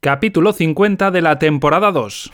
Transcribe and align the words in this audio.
capítulo 0.00 0.52
50 0.52 1.10
de 1.10 1.22
la 1.22 1.38
temporada 1.38 1.90
2. 1.90 2.30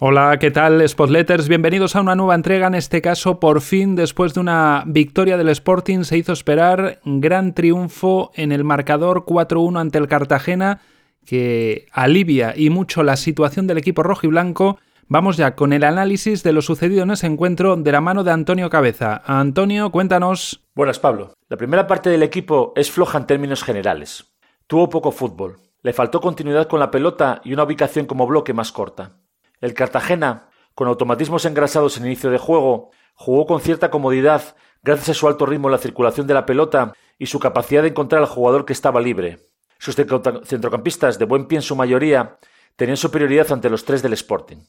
Hola, 0.00 0.38
¿qué 0.38 0.50
tal 0.50 0.86
Spotletters? 0.86 1.48
Bienvenidos 1.48 1.96
a 1.96 2.02
una 2.02 2.14
nueva 2.14 2.34
entrega, 2.34 2.66
en 2.66 2.74
este 2.74 3.00
caso 3.00 3.40
por 3.40 3.62
fin 3.62 3.96
después 3.96 4.34
de 4.34 4.40
una 4.40 4.84
victoria 4.86 5.38
del 5.38 5.48
Sporting 5.48 6.02
se 6.04 6.18
hizo 6.18 6.34
esperar 6.34 7.00
gran 7.06 7.54
triunfo 7.54 8.30
en 8.34 8.52
el 8.52 8.64
marcador 8.64 9.24
4-1 9.24 9.80
ante 9.80 9.96
el 9.96 10.08
Cartagena 10.08 10.82
que 11.24 11.86
alivia 11.90 12.52
y 12.54 12.68
mucho 12.68 13.02
la 13.02 13.16
situación 13.16 13.66
del 13.66 13.78
equipo 13.78 14.02
rojo 14.02 14.26
y 14.26 14.28
blanco 14.28 14.78
Vamos 15.06 15.36
ya 15.36 15.54
con 15.54 15.72
el 15.74 15.84
análisis 15.84 16.42
de 16.42 16.52
lo 16.52 16.62
sucedido 16.62 17.02
en 17.02 17.10
ese 17.10 17.26
encuentro 17.26 17.76
de 17.76 17.92
la 17.92 18.00
mano 18.00 18.24
de 18.24 18.30
Antonio 18.32 18.70
Cabeza. 18.70 19.22
Antonio, 19.26 19.92
cuéntanos. 19.92 20.64
Buenas, 20.74 20.98
Pablo. 20.98 21.34
La 21.48 21.58
primera 21.58 21.86
parte 21.86 22.08
del 22.08 22.22
equipo 22.22 22.72
es 22.74 22.90
floja 22.90 23.18
en 23.18 23.26
términos 23.26 23.62
generales. 23.62 24.34
Tuvo 24.66 24.88
poco 24.88 25.12
fútbol. 25.12 25.56
Le 25.82 25.92
faltó 25.92 26.22
continuidad 26.22 26.68
con 26.68 26.80
la 26.80 26.90
pelota 26.90 27.42
y 27.44 27.52
una 27.52 27.64
ubicación 27.64 28.06
como 28.06 28.26
bloque 28.26 28.54
más 28.54 28.72
corta. 28.72 29.18
El 29.60 29.74
Cartagena, 29.74 30.48
con 30.74 30.88
automatismos 30.88 31.44
engrasados 31.44 31.98
en 31.98 32.06
inicio 32.06 32.30
de 32.30 32.38
juego, 32.38 32.90
jugó 33.14 33.44
con 33.44 33.60
cierta 33.60 33.90
comodidad 33.90 34.56
gracias 34.82 35.10
a 35.10 35.14
su 35.14 35.28
alto 35.28 35.44
ritmo 35.44 35.68
en 35.68 35.72
la 35.72 35.78
circulación 35.78 36.26
de 36.26 36.34
la 36.34 36.46
pelota 36.46 36.94
y 37.18 37.26
su 37.26 37.38
capacidad 37.38 37.82
de 37.82 37.88
encontrar 37.88 38.22
al 38.22 38.28
jugador 38.28 38.64
que 38.64 38.72
estaba 38.72 39.02
libre. 39.02 39.38
Sus 39.78 39.96
centrocampistas, 39.96 41.18
de 41.18 41.26
buen 41.26 41.46
pie 41.46 41.58
en 41.58 41.62
su 41.62 41.76
mayoría, 41.76 42.38
tenían 42.76 42.96
superioridad 42.96 43.52
ante 43.52 43.68
los 43.68 43.84
tres 43.84 44.02
del 44.02 44.14
Sporting. 44.14 44.62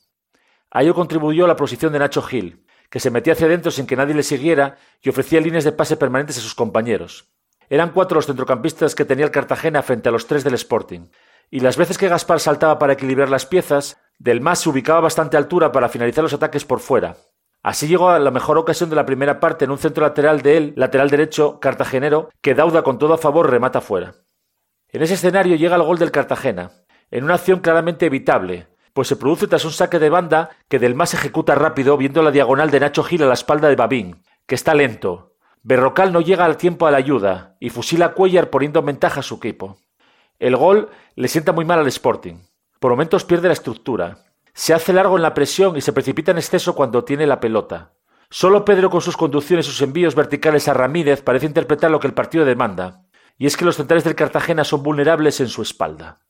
A 0.75 0.83
ello 0.83 0.93
contribuyó 0.93 1.47
la 1.47 1.55
posición 1.55 1.93
de 1.93 1.99
Nacho 1.99 2.21
Gil, 2.21 2.65
que 2.89 2.99
se 2.99 3.09
metía 3.09 3.31
hacia 3.31 3.47
adentro 3.47 3.71
sin 3.71 3.87
que 3.87 3.95
nadie 3.95 4.13
le 4.13 4.23
siguiera 4.23 4.75
y 5.01 5.07
ofrecía 5.07 5.39
líneas 5.39 5.63
de 5.63 5.71
pase 5.71 5.95
permanentes 5.95 6.37
a 6.37 6.41
sus 6.41 6.53
compañeros. 6.53 7.31
Eran 7.69 7.91
cuatro 7.91 8.15
los 8.15 8.25
centrocampistas 8.25 8.93
que 8.93 9.05
tenía 9.05 9.23
el 9.23 9.31
Cartagena 9.31 9.83
frente 9.83 10.09
a 10.09 10.11
los 10.11 10.27
tres 10.27 10.43
del 10.43 10.55
Sporting, 10.55 11.07
y 11.49 11.61
las 11.61 11.77
veces 11.77 11.97
que 11.97 12.09
Gaspar 12.09 12.41
saltaba 12.41 12.77
para 12.77 12.91
equilibrar 12.91 13.29
las 13.29 13.45
piezas, 13.45 14.01
Del 14.19 14.41
Mas 14.41 14.59
se 14.59 14.69
ubicaba 14.69 14.97
a 14.97 15.03
bastante 15.03 15.37
altura 15.37 15.71
para 15.71 15.87
finalizar 15.87 16.25
los 16.25 16.33
ataques 16.33 16.65
por 16.65 16.81
fuera. 16.81 17.15
Así 17.63 17.87
llegó 17.87 18.09
a 18.09 18.19
la 18.19 18.31
mejor 18.31 18.57
ocasión 18.57 18.89
de 18.89 18.97
la 18.97 19.05
primera 19.05 19.39
parte 19.39 19.63
en 19.63 19.71
un 19.71 19.77
centro 19.77 20.03
lateral 20.03 20.41
de 20.41 20.57
él, 20.57 20.73
lateral 20.75 21.09
derecho, 21.09 21.61
cartagenero, 21.61 22.27
que 22.41 22.53
Dauda 22.53 22.83
con 22.83 22.99
todo 22.99 23.13
a 23.13 23.17
favor 23.17 23.49
remata 23.49 23.79
fuera. 23.79 24.15
En 24.89 25.03
ese 25.03 25.13
escenario 25.13 25.55
llega 25.55 25.77
el 25.77 25.83
gol 25.83 25.99
del 25.99 26.11
Cartagena, 26.11 26.71
en 27.11 27.23
una 27.23 27.35
acción 27.35 27.61
claramente 27.61 28.07
evitable, 28.07 28.67
pues 28.95 29.09
se 29.09 29.17
produce 29.17 29.47
tras 29.47 29.65
un 29.65 29.73
saque 29.73 29.99
de 29.99 30.09
banda 30.09 30.51
que 30.69 30.79
Del 30.79 30.95
Mas 30.95 31.13
ejecuta 31.13 31.53
rápido 31.53 31.97
viendo 31.97 32.21
la 32.21 32.31
diagonal 32.31 32.71
de 32.71 32.79
Nacho 32.79 33.03
Gil 33.03 33.23
a 33.23 33.25
la 33.25 33.33
espalda 33.33 33.67
de 33.67 33.75
Babín, 33.75 34.23
que 34.47 34.55
está 34.55 34.73
lento. 34.73 35.33
Berrocal 35.63 36.13
no 36.13 36.21
llega 36.21 36.45
al 36.45 36.55
tiempo 36.55 36.87
a 36.87 36.91
la 36.91 36.97
ayuda 36.97 37.57
y 37.59 37.71
fusila 37.71 38.05
a 38.05 38.13
Cuellar 38.13 38.49
poniendo 38.49 38.79
en 38.79 38.85
ventaja 38.85 39.19
a 39.19 39.23
su 39.23 39.35
equipo. 39.35 39.79
El 40.39 40.55
gol 40.55 40.87
le 41.17 41.27
sienta 41.27 41.51
muy 41.51 41.65
mal 41.65 41.79
al 41.79 41.87
Sporting. 41.87 42.35
Por 42.79 42.91
momentos 42.91 43.25
pierde 43.25 43.49
la 43.49 43.53
estructura. 43.53 44.19
Se 44.53 44.73
hace 44.73 44.93
largo 44.93 45.17
en 45.17 45.23
la 45.23 45.33
presión 45.33 45.75
y 45.75 45.81
se 45.81 45.91
precipita 45.91 46.31
en 46.31 46.37
exceso 46.37 46.73
cuando 46.73 47.03
tiene 47.03 47.27
la 47.27 47.41
pelota. 47.41 47.91
Solo 48.29 48.63
Pedro 48.63 48.89
con 48.89 49.01
sus 49.01 49.17
conducciones 49.17 49.67
y 49.67 49.71
sus 49.71 49.81
envíos 49.81 50.15
verticales 50.15 50.69
a 50.69 50.73
Ramírez 50.73 51.21
parece 51.21 51.47
interpretar 51.47 51.91
lo 51.91 51.99
que 51.99 52.07
el 52.07 52.13
partido 52.13 52.45
demanda. 52.45 53.03
Y 53.37 53.45
es 53.45 53.57
que 53.57 53.65
los 53.65 53.75
centrales 53.75 54.05
del 54.05 54.15
Cartagena 54.15 54.63
son 54.63 54.83
vulnerables 54.83 55.41
en 55.41 55.49
su 55.49 55.61
espalda. 55.61 56.21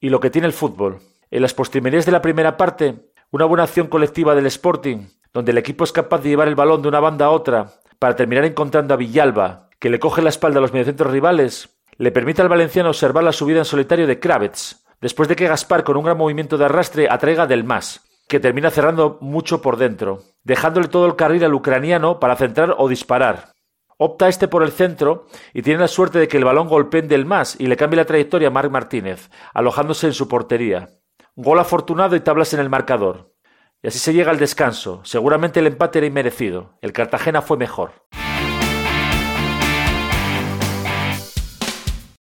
Y 0.00 0.08
lo 0.08 0.20
que 0.20 0.30
tiene 0.30 0.46
el 0.46 0.54
fútbol, 0.54 1.00
en 1.34 1.42
las 1.42 1.52
postrimerías 1.52 2.06
de 2.06 2.12
la 2.12 2.22
primera 2.22 2.56
parte, 2.56 3.10
una 3.32 3.44
buena 3.44 3.64
acción 3.64 3.88
colectiva 3.88 4.36
del 4.36 4.46
Sporting, 4.46 5.08
donde 5.32 5.50
el 5.50 5.58
equipo 5.58 5.82
es 5.82 5.90
capaz 5.90 6.22
de 6.22 6.28
llevar 6.28 6.46
el 6.46 6.54
balón 6.54 6.80
de 6.80 6.86
una 6.86 7.00
banda 7.00 7.26
a 7.26 7.30
otra 7.30 7.72
para 7.98 8.14
terminar 8.14 8.44
encontrando 8.44 8.94
a 8.94 8.96
Villalba, 8.96 9.68
que 9.80 9.90
le 9.90 9.98
coge 9.98 10.22
la 10.22 10.28
espalda 10.28 10.58
a 10.58 10.60
los 10.62 10.72
mediocentros 10.72 11.10
rivales, 11.10 11.76
le 11.96 12.12
permite 12.12 12.40
al 12.40 12.48
valenciano 12.48 12.90
observar 12.90 13.24
la 13.24 13.32
subida 13.32 13.58
en 13.58 13.64
solitario 13.64 14.06
de 14.06 14.20
Kravets, 14.20 14.86
después 15.00 15.28
de 15.28 15.34
que 15.34 15.48
Gaspar 15.48 15.82
con 15.82 15.96
un 15.96 16.04
gran 16.04 16.16
movimiento 16.16 16.56
de 16.56 16.66
arrastre 16.66 17.08
atraiga 17.10 17.48
del 17.48 17.64
más, 17.64 18.08
que 18.28 18.38
termina 18.38 18.70
cerrando 18.70 19.18
mucho 19.20 19.60
por 19.60 19.76
dentro, 19.76 20.22
dejándole 20.44 20.86
todo 20.86 21.06
el 21.06 21.16
carril 21.16 21.42
al 21.42 21.54
ucraniano 21.54 22.20
para 22.20 22.36
centrar 22.36 22.76
o 22.78 22.88
disparar. 22.88 23.54
Opta 23.98 24.28
este 24.28 24.46
por 24.46 24.62
el 24.62 24.70
centro 24.70 25.26
y 25.52 25.62
tiene 25.62 25.80
la 25.80 25.88
suerte 25.88 26.20
de 26.20 26.28
que 26.28 26.36
el 26.36 26.44
balón 26.44 26.68
golpee 26.68 27.02
del 27.02 27.26
más 27.26 27.56
y 27.58 27.66
le 27.66 27.76
cambie 27.76 27.96
la 27.96 28.04
trayectoria 28.04 28.48
a 28.48 28.52
Marc 28.52 28.70
Martínez, 28.70 29.30
alojándose 29.52 30.06
en 30.06 30.12
su 30.12 30.28
portería. 30.28 30.90
Gol 31.36 31.58
afortunado 31.58 32.14
y 32.14 32.20
tablas 32.20 32.54
en 32.54 32.60
el 32.60 32.70
marcador. 32.70 33.34
Y 33.82 33.88
así 33.88 33.98
se 33.98 34.14
llega 34.14 34.30
al 34.30 34.38
descanso. 34.38 35.00
Seguramente 35.04 35.58
el 35.58 35.66
empate 35.66 35.98
era 35.98 36.06
inmerecido. 36.06 36.78
El 36.80 36.92
Cartagena 36.92 37.42
fue 37.42 37.56
mejor. 37.56 38.06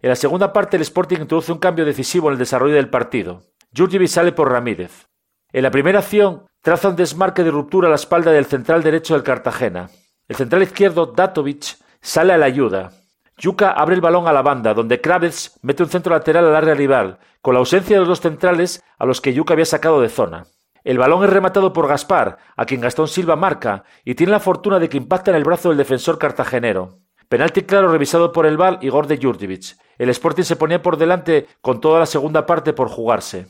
En 0.00 0.10
la 0.10 0.16
segunda 0.16 0.52
parte 0.52 0.76
el 0.76 0.82
Sporting 0.82 1.20
introduce 1.20 1.52
un 1.52 1.58
cambio 1.58 1.84
decisivo 1.84 2.26
en 2.26 2.32
el 2.32 2.38
desarrollo 2.40 2.74
del 2.74 2.90
partido. 2.90 3.44
Jurjevic 3.72 4.08
sale 4.08 4.32
por 4.32 4.50
Ramírez. 4.50 5.06
En 5.52 5.62
la 5.62 5.70
primera 5.70 6.00
acción 6.00 6.46
traza 6.60 6.88
un 6.88 6.96
desmarque 6.96 7.44
de 7.44 7.52
ruptura 7.52 7.86
a 7.86 7.90
la 7.90 7.96
espalda 7.96 8.32
del 8.32 8.46
central 8.46 8.82
derecho 8.82 9.14
del 9.14 9.22
Cartagena. 9.22 9.88
El 10.26 10.34
central 10.34 10.64
izquierdo, 10.64 11.06
Datovic, 11.06 11.76
sale 12.00 12.32
a 12.32 12.38
la 12.38 12.46
ayuda. 12.46 12.90
Yuka 13.38 13.70
abre 13.70 13.94
el 13.94 14.00
balón 14.00 14.26
a 14.28 14.32
la 14.32 14.40
banda, 14.40 14.72
donde 14.72 15.00
Kravets 15.00 15.58
mete 15.62 15.82
un 15.82 15.90
centro 15.90 16.14
lateral 16.14 16.46
al 16.46 16.56
área 16.56 16.74
rival, 16.74 17.18
con 17.42 17.52
la 17.52 17.60
ausencia 17.60 17.96
de 17.96 18.00
los 18.00 18.08
dos 18.08 18.20
centrales 18.20 18.82
a 18.98 19.04
los 19.04 19.20
que 19.20 19.34
Yuka 19.34 19.52
había 19.52 19.66
sacado 19.66 20.00
de 20.00 20.08
zona. 20.08 20.46
El 20.84 20.98
balón 20.98 21.22
es 21.24 21.30
rematado 21.30 21.72
por 21.72 21.86
Gaspar, 21.86 22.38
a 22.56 22.64
quien 22.64 22.80
Gastón 22.80 23.08
Silva 23.08 23.36
marca, 23.36 23.84
y 24.04 24.14
tiene 24.14 24.32
la 24.32 24.40
fortuna 24.40 24.78
de 24.78 24.88
que 24.88 24.96
impacta 24.96 25.32
en 25.32 25.36
el 25.36 25.44
brazo 25.44 25.68
del 25.68 25.78
defensor 25.78 26.18
cartagenero. 26.18 27.00
Penalti 27.28 27.62
claro 27.62 27.88
revisado 27.88 28.32
por 28.32 28.46
el 28.46 28.56
VAR 28.56 28.78
y 28.80 28.88
gol 28.88 29.06
de 29.06 29.18
Jurjevic. 29.20 29.76
El 29.98 30.08
Sporting 30.10 30.44
se 30.44 30.56
ponía 30.56 30.80
por 30.80 30.96
delante 30.96 31.48
con 31.60 31.80
toda 31.80 31.98
la 31.98 32.06
segunda 32.06 32.46
parte 32.46 32.72
por 32.72 32.88
jugarse. 32.88 33.48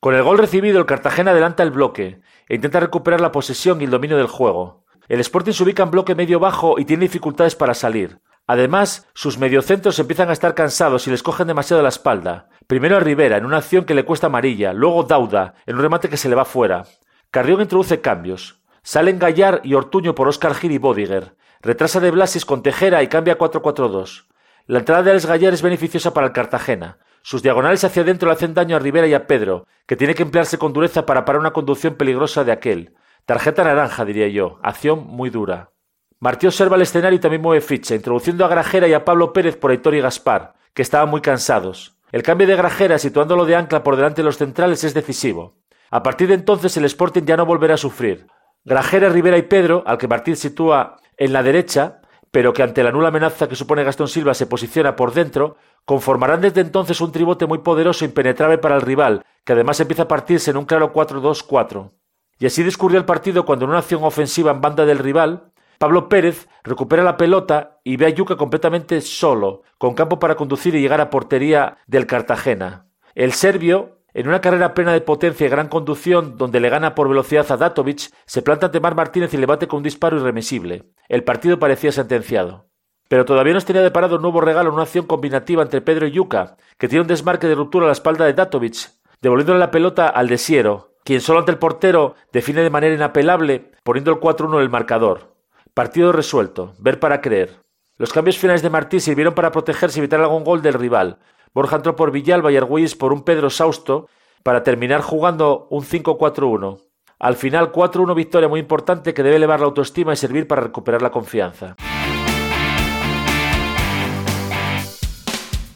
Con 0.00 0.14
el 0.14 0.22
gol 0.22 0.38
recibido, 0.38 0.78
el 0.78 0.86
Cartagena 0.86 1.32
adelanta 1.32 1.64
el 1.64 1.72
bloque 1.72 2.20
e 2.48 2.54
intenta 2.54 2.80
recuperar 2.80 3.20
la 3.20 3.32
posesión 3.32 3.80
y 3.80 3.84
el 3.84 3.90
dominio 3.90 4.16
del 4.16 4.28
juego. 4.28 4.84
El 5.08 5.20
Sporting 5.20 5.52
se 5.52 5.64
ubica 5.64 5.82
en 5.82 5.90
bloque 5.90 6.14
medio 6.14 6.38
bajo 6.38 6.78
y 6.78 6.84
tiene 6.84 7.02
dificultades 7.02 7.56
para 7.56 7.74
salir. 7.74 8.20
Además, 8.48 9.06
sus 9.12 9.36
mediocentros 9.36 9.98
empiezan 9.98 10.30
a 10.30 10.32
estar 10.32 10.54
cansados 10.54 11.06
y 11.06 11.10
les 11.10 11.22
cogen 11.22 11.46
demasiado 11.46 11.82
la 11.82 11.90
espalda. 11.90 12.48
Primero 12.66 12.96
a 12.96 13.00
Rivera, 13.00 13.36
en 13.36 13.44
una 13.44 13.58
acción 13.58 13.84
que 13.84 13.94
le 13.94 14.06
cuesta 14.06 14.28
amarilla, 14.28 14.72
luego 14.72 15.02
Dauda, 15.02 15.54
en 15.66 15.76
un 15.76 15.82
remate 15.82 16.08
que 16.08 16.16
se 16.16 16.30
le 16.30 16.34
va 16.34 16.46
fuera. 16.46 16.84
Carrión 17.30 17.60
introduce 17.60 18.00
cambios. 18.00 18.62
Salen 18.82 19.18
Gallar 19.18 19.60
y 19.64 19.74
Ortuño 19.74 20.14
por 20.14 20.28
Oscar 20.28 20.54
Gil 20.54 20.72
y 20.72 20.78
Bodiger. 20.78 21.36
Retrasa 21.60 22.00
de 22.00 22.10
Blasis 22.10 22.46
con 22.46 22.62
Tejera 22.62 23.02
y 23.02 23.08
cambia 23.08 23.34
a 23.34 23.38
4-4-2. 23.38 24.28
La 24.66 24.78
entrada 24.78 25.02
de 25.02 25.10
Alex 25.10 25.26
Gallar 25.26 25.52
es 25.52 25.60
beneficiosa 25.60 26.14
para 26.14 26.28
el 26.28 26.32
Cartagena. 26.32 26.96
Sus 27.20 27.42
diagonales 27.42 27.84
hacia 27.84 28.00
adentro 28.00 28.28
le 28.30 28.34
hacen 28.34 28.54
daño 28.54 28.76
a 28.76 28.78
Rivera 28.78 29.06
y 29.06 29.12
a 29.12 29.26
Pedro, 29.26 29.66
que 29.86 29.96
tiene 29.96 30.14
que 30.14 30.22
emplearse 30.22 30.56
con 30.56 30.72
dureza 30.72 31.04
para 31.04 31.26
parar 31.26 31.40
una 31.40 31.52
conducción 31.52 31.96
peligrosa 31.96 32.44
de 32.44 32.52
aquel. 32.52 32.94
Tarjeta 33.26 33.62
naranja, 33.62 34.06
diría 34.06 34.28
yo. 34.28 34.58
Acción 34.62 35.06
muy 35.06 35.28
dura. 35.28 35.70
Martí 36.20 36.48
observa 36.48 36.74
el 36.74 36.82
escenario 36.82 37.16
y 37.16 37.20
también 37.20 37.42
mueve 37.42 37.60
ficha, 37.60 37.94
introduciendo 37.94 38.44
a 38.44 38.48
Grajera 38.48 38.88
y 38.88 38.92
a 38.92 39.04
Pablo 39.04 39.32
Pérez 39.32 39.56
por 39.56 39.70
Aitor 39.70 39.94
y 39.94 40.00
Gaspar, 40.00 40.54
que 40.74 40.82
estaban 40.82 41.08
muy 41.10 41.20
cansados. 41.20 41.96
El 42.10 42.24
cambio 42.24 42.48
de 42.48 42.56
Grajera 42.56 42.98
situándolo 42.98 43.44
de 43.44 43.54
ancla 43.54 43.84
por 43.84 43.94
delante 43.94 44.22
de 44.22 44.26
los 44.26 44.36
centrales 44.36 44.82
es 44.82 44.94
decisivo. 44.94 45.54
A 45.90 46.02
partir 46.02 46.26
de 46.26 46.34
entonces 46.34 46.76
el 46.76 46.86
Sporting 46.86 47.22
ya 47.22 47.36
no 47.36 47.46
volverá 47.46 47.74
a 47.74 47.78
sufrir. 47.78 48.26
Grajera, 48.64 49.10
Rivera 49.10 49.38
y 49.38 49.42
Pedro, 49.42 49.84
al 49.86 49.96
que 49.96 50.08
Martín 50.08 50.34
sitúa 50.34 50.96
en 51.16 51.32
la 51.32 51.44
derecha, 51.44 52.00
pero 52.32 52.52
que 52.52 52.64
ante 52.64 52.82
la 52.82 52.90
nula 52.90 53.08
amenaza 53.08 53.48
que 53.48 53.54
supone 53.54 53.84
Gastón 53.84 54.08
Silva 54.08 54.34
se 54.34 54.46
posiciona 54.46 54.96
por 54.96 55.12
dentro, 55.12 55.56
conformarán 55.84 56.40
desde 56.40 56.62
entonces 56.62 57.00
un 57.00 57.12
tribote 57.12 57.46
muy 57.46 57.58
poderoso 57.58 58.04
e 58.04 58.08
impenetrable 58.08 58.58
para 58.58 58.74
el 58.74 58.82
rival, 58.82 59.24
que 59.44 59.52
además 59.52 59.78
empieza 59.78 60.02
a 60.02 60.08
partirse 60.08 60.50
en 60.50 60.56
un 60.56 60.64
claro 60.64 60.92
4-2-4. 60.92 61.92
Y 62.40 62.46
así 62.46 62.64
discurrió 62.64 62.98
el 62.98 63.04
partido 63.04 63.44
cuando 63.44 63.64
en 63.64 63.70
una 63.70 63.78
acción 63.78 64.02
ofensiva 64.02 64.50
en 64.50 64.60
banda 64.60 64.84
del 64.84 64.98
rival, 64.98 65.52
Pablo 65.78 66.08
Pérez 66.08 66.48
recupera 66.64 67.04
la 67.04 67.16
pelota 67.16 67.78
y 67.84 67.96
ve 67.96 68.06
a 68.06 68.08
Yuca 68.08 68.34
completamente 68.34 69.00
solo, 69.00 69.62
con 69.78 69.94
campo 69.94 70.18
para 70.18 70.34
conducir 70.34 70.74
y 70.74 70.80
llegar 70.80 71.00
a 71.00 71.08
portería 71.08 71.78
del 71.86 72.04
Cartagena. 72.06 72.86
El 73.14 73.32
serbio, 73.32 74.00
en 74.12 74.26
una 74.26 74.40
carrera 74.40 74.74
plena 74.74 74.92
de 74.92 75.00
potencia 75.00 75.46
y 75.46 75.50
gran 75.50 75.68
conducción, 75.68 76.36
donde 76.36 76.58
le 76.58 76.68
gana 76.68 76.96
por 76.96 77.08
velocidad 77.08 77.46
a 77.52 77.56
Datovic, 77.56 78.10
se 78.26 78.42
planta 78.42 78.66
ante 78.66 78.80
Mar 78.80 78.96
Martínez 78.96 79.32
y 79.34 79.36
le 79.36 79.46
bate 79.46 79.68
con 79.68 79.78
un 79.78 79.82
disparo 79.84 80.16
irremisible. 80.16 80.90
El 81.08 81.22
partido 81.22 81.60
parecía 81.60 81.92
sentenciado. 81.92 82.66
Pero 83.08 83.24
todavía 83.24 83.54
nos 83.54 83.64
tenía 83.64 83.82
deparado 83.82 84.16
un 84.16 84.22
nuevo 84.22 84.40
regalo 84.40 84.70
en 84.70 84.74
una 84.74 84.82
acción 84.82 85.06
combinativa 85.06 85.62
entre 85.62 85.80
Pedro 85.80 86.08
y 86.08 86.10
Yuca, 86.10 86.56
que 86.76 86.88
tiene 86.88 87.02
un 87.02 87.08
desmarque 87.08 87.46
de 87.46 87.54
ruptura 87.54 87.84
a 87.84 87.88
la 87.88 87.92
espalda 87.92 88.24
de 88.24 88.34
Datovic, 88.34 88.90
devolviéndole 89.22 89.60
la 89.60 89.70
pelota 89.70 90.08
al 90.08 90.26
desiero, 90.26 90.96
quien 91.04 91.20
solo 91.20 91.38
ante 91.38 91.52
el 91.52 91.58
portero 91.58 92.16
define 92.32 92.62
de 92.62 92.70
manera 92.70 92.96
inapelable, 92.96 93.70
poniendo 93.84 94.10
el 94.10 94.18
4-1 94.18 94.56
en 94.56 94.62
el 94.62 94.70
marcador. 94.70 95.37
Partido 95.78 96.10
resuelto. 96.10 96.74
Ver 96.80 96.98
para 96.98 97.20
creer. 97.20 97.62
Los 97.98 98.12
cambios 98.12 98.36
finales 98.36 98.62
de 98.62 98.68
Martí 98.68 98.98
sirvieron 98.98 99.32
para 99.32 99.52
protegerse 99.52 99.96
y 99.96 100.00
evitar 100.00 100.20
algún 100.20 100.42
gol 100.42 100.60
del 100.60 100.74
rival. 100.74 101.20
Borja 101.54 101.76
entró 101.76 101.94
por 101.94 102.10
Villalba 102.10 102.50
y 102.50 102.56
Argüelles 102.56 102.96
por 102.96 103.12
un 103.12 103.22
Pedro 103.22 103.48
Sausto 103.48 104.08
para 104.42 104.64
terminar 104.64 105.02
jugando 105.02 105.68
un 105.70 105.84
5-4-1. 105.84 106.80
Al 107.20 107.36
final 107.36 107.70
4-1 107.70 108.12
victoria 108.16 108.48
muy 108.48 108.58
importante 108.58 109.14
que 109.14 109.22
debe 109.22 109.36
elevar 109.36 109.60
la 109.60 109.66
autoestima 109.66 110.14
y 110.14 110.16
servir 110.16 110.48
para 110.48 110.62
recuperar 110.62 111.00
la 111.00 111.12
confianza. 111.12 111.76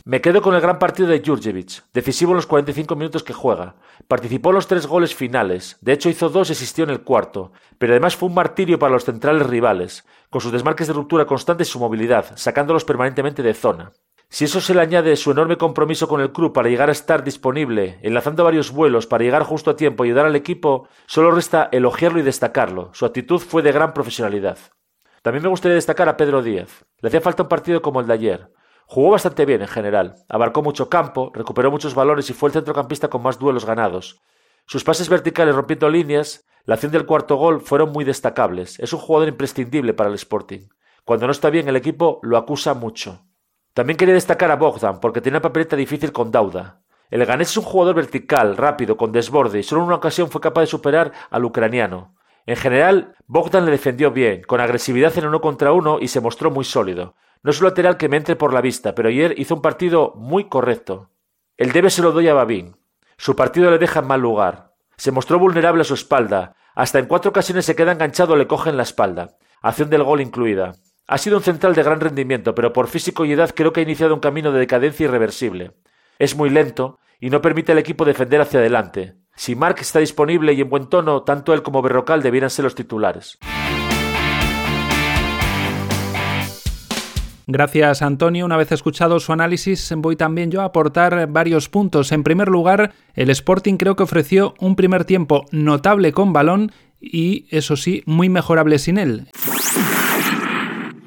Me 0.05 0.21
quedo 0.21 0.43
con 0.43 0.57
el 0.57 0.61
gran 0.61 0.81
partido 0.81 1.09
de 1.09 1.23
Jurjevic, 1.25 1.85
decisivo 1.93 2.33
en 2.33 2.37
los 2.37 2.49
45 2.49 2.97
minutos 2.97 3.23
que 3.23 3.33
juega. 3.33 3.77
Participó 4.09 4.49
en 4.49 4.57
los 4.57 4.67
tres 4.67 4.89
goles 4.89 5.15
finales, 5.15 5.79
de 5.81 5.93
hecho 5.93 6.09
hizo 6.09 6.29
dos 6.29 6.49
y 6.49 6.53
existió 6.53 6.83
en 6.83 6.91
el 6.91 7.03
cuarto, 7.03 7.53
pero 7.79 7.93
además 7.93 8.17
fue 8.17 8.29
un 8.29 8.35
martirio 8.35 8.81
para 8.81 8.93
los 8.93 9.05
centrales 9.05 9.47
rivales, 9.47 10.05
con 10.29 10.41
sus 10.41 10.51
desmarques 10.51 10.89
de 10.89 10.93
ruptura 10.93 11.25
constante 11.25 11.63
y 11.63 11.67
su 11.67 11.79
movilidad, 11.79 12.33
sacándolos 12.35 12.85
permanentemente 12.85 13.45
de 13.45 13.55
zona. 13.55 13.93
Si 14.29 14.47
eso 14.47 14.61
se 14.61 14.75
le 14.75 14.81
añade 14.81 15.15
su 15.15 15.31
enorme 15.31 15.57
compromiso 15.57 16.09
con 16.09 16.21
el 16.21 16.33
club 16.33 16.53
para 16.53 16.69
llegar 16.69 16.89
a 16.89 16.93
estar 16.93 17.23
disponible, 17.23 18.01
enlazando 18.03 18.43
varios 18.43 18.73
vuelos 18.73 19.07
para 19.07 19.23
llegar 19.23 19.45
justo 19.45 19.71
a 19.71 19.77
tiempo 19.77 20.05
y 20.05 20.09
ayudar 20.09 20.27
al 20.27 20.35
equipo, 20.35 20.89
solo 21.07 21.31
resta 21.31 21.69
elogiarlo 21.71 22.19
y 22.19 22.23
destacarlo. 22.23 22.91
Su 22.93 23.07
actitud 23.07 23.39
fue 23.39 23.63
de 23.63 23.71
gran 23.71 23.95
profesionalidad. 23.95 24.59
También 25.23 25.45
me 25.45 25.49
gustaría 25.49 25.77
destacar 25.77 26.09
a 26.09 26.17
Pedro 26.17 26.43
Díaz. 26.43 26.85
Le 27.01 27.07
hacía 27.07 27.21
falta 27.21 27.45
un 27.45 27.49
partido 27.49 27.83
como 27.83 28.01
el 28.01 28.09
de 28.09 28.15
ayer. 28.15 28.49
Jugó 28.93 29.13
bastante 29.13 29.47
bien 29.47 29.63
en 29.63 29.69
general, 29.69 30.17
abarcó 30.29 30.61
mucho 30.61 30.91
campo, 30.91 31.33
recuperó 31.33 31.71
muchos 31.71 31.95
valores 31.95 32.29
y 32.29 32.35
fue 32.35 32.51
el 32.51 32.53
centrocampista 32.53 33.09
con 33.09 33.23
más 33.23 33.39
duelos 33.39 33.65
ganados. 33.65 34.21
Sus 34.67 34.85
pases 34.85 35.09
verticales 35.09 35.55
rompiendo 35.55 35.89
líneas, 35.89 36.45
la 36.67 36.75
acción 36.75 36.93
del 36.93 37.07
cuarto 37.07 37.37
gol 37.37 37.63
fueron 37.63 37.91
muy 37.91 38.05
destacables. 38.05 38.79
Es 38.81 38.93
un 38.93 38.99
jugador 38.99 39.29
imprescindible 39.29 39.95
para 39.95 40.11
el 40.11 40.17
Sporting. 40.17 40.69
Cuando 41.07 41.25
no 41.25 41.33
está 41.33 41.49
bien 41.49 41.71
el 41.71 41.77
equipo 41.77 42.21
lo 42.23 42.37
acusa 42.37 42.75
mucho. 42.75 43.25
También 43.73 43.97
quería 43.97 44.13
destacar 44.13 44.51
a 44.51 44.57
Bogdan 44.57 45.01
porque 45.01 45.23
tenía 45.23 45.39
una 45.39 45.43
papeleta 45.49 45.75
difícil 45.75 46.13
con 46.13 46.31
Dauda. 46.31 46.83
El 47.09 47.25
ganés 47.25 47.49
es 47.49 47.57
un 47.57 47.65
jugador 47.65 47.95
vertical, 47.95 48.59
rápido, 48.59 48.99
con 48.99 49.11
desborde 49.11 49.61
y 49.61 49.63
solo 49.63 49.81
en 49.81 49.87
una 49.87 49.97
ocasión 49.97 50.29
fue 50.29 50.43
capaz 50.43 50.61
de 50.61 50.67
superar 50.67 51.13
al 51.31 51.47
ucraniano. 51.47 52.15
En 52.45 52.57
general, 52.57 53.15
Bogdan 53.27 53.65
le 53.65 53.71
defendió 53.71 54.11
bien, 54.11 54.43
con 54.43 54.61
agresividad 54.61 55.17
en 55.17 55.29
uno 55.29 55.41
contra 55.41 55.73
uno 55.73 55.99
y 55.99 56.09
se 56.09 56.21
mostró 56.21 56.51
muy 56.51 56.67
sólido. 56.67 57.15
No 57.43 57.51
es 57.51 57.61
un 57.61 57.67
lateral 57.67 57.97
que 57.97 58.09
me 58.09 58.17
entre 58.17 58.37
por 58.37 58.53
la 58.53 58.61
vista, 58.61 58.95
pero 58.95 59.09
ayer 59.09 59.35
hizo 59.37 59.57
un 59.57 59.63
partido 59.63 60.13
muy 60.15 60.49
correcto. 60.49 61.11
El 61.57 61.73
debe 61.73 61.91
se 61.91 62.03
lo 62.03 62.13
doy 62.13 62.29
a 62.29 62.35
Babín. 62.35 62.77
Su 63.17 63.35
partido 63.35 63.71
le 63.71 63.79
deja 63.79 64.01
en 64.01 64.07
mal 64.07 64.21
lugar. 64.21 64.75
Se 64.97 65.11
mostró 65.11 65.41
vulnerable 65.41 65.83
a 65.83 65.85
su 65.85 65.95
espalda. 65.95 66.55
Hasta 66.75 67.01
en 67.01 67.07
cuatro 67.07 67.31
ocasiones 67.31 67.65
se 67.65 67.75
queda 67.75 67.93
enganchado 67.93 68.35
o 68.35 68.37
le 68.37 68.47
coge 68.47 68.71
en 68.71 68.77
la 68.77 68.85
espalda. 68.85 69.37
Acción 69.61 69.91
del 69.91 70.05
gol 70.05 70.21
incluida. 70.21 70.73
Ha 71.09 71.19
sido 71.19 71.37
un 71.37 71.43
central 71.43 71.75
de 71.75 71.83
gran 71.83 72.01
rendimiento, 72.01 72.55
pero 72.55 72.73
por 72.73 72.87
físico 72.87 73.25
y 73.25 73.33
edad 73.33 73.51
creo 73.55 73.73
que 73.73 73.81
ha 73.81 73.85
iniciado 73.85 74.15
un 74.15 74.21
camino 74.21 74.53
de 74.53 74.61
decadencia 74.61 75.05
irreversible. 75.05 75.73
Es 76.21 76.37
muy 76.37 76.49
lento 76.49 77.01
y 77.19 77.31
no 77.31 77.43
permite 77.43 77.73
al 77.73 77.79
equipo 77.79 78.05
defender 78.05 78.41
hacia 78.41 78.61
adelante. 78.61 79.17
Si 79.35 79.57
Mark 79.57 79.77
está 79.81 79.99
disponible 79.99 80.53
y 80.53 80.61
en 80.61 80.71
buen 80.71 80.89
tono, 80.89 81.23
tanto 81.23 81.55
él 81.55 81.63
como 81.63 81.83
Berrocal 81.83 82.23
debieran 82.23 82.51
ser 82.51 82.65
los 82.65 82.77
titulares. 82.77 83.39
Gracias, 87.47 88.03
Antonio. 88.03 88.45
Una 88.45 88.57
vez 88.57 88.71
escuchado 88.71 89.19
su 89.19 89.33
análisis, 89.33 89.93
voy 89.97 90.17
también 90.17 90.51
yo 90.51 90.61
a 90.61 90.67
aportar 90.67 91.27
varios 91.29 91.69
puntos. 91.69 92.13
En 92.13 92.23
primer 92.23 92.49
lugar, 92.49 92.93
el 93.15 93.31
Sporting 93.31 93.77
creo 93.77 93.97
que 93.97 94.05
ofreció 94.05 94.55
un 94.61 94.77
primer 94.77 95.05
tiempo 95.05 95.47
notable 95.51 96.13
con 96.13 96.33
balón 96.33 96.71
y, 97.01 97.47
eso 97.51 97.77
sí, 97.77 98.03
muy 98.07 98.29
mejorable 98.29 98.79
sin 98.79 98.99
él. 98.99 99.27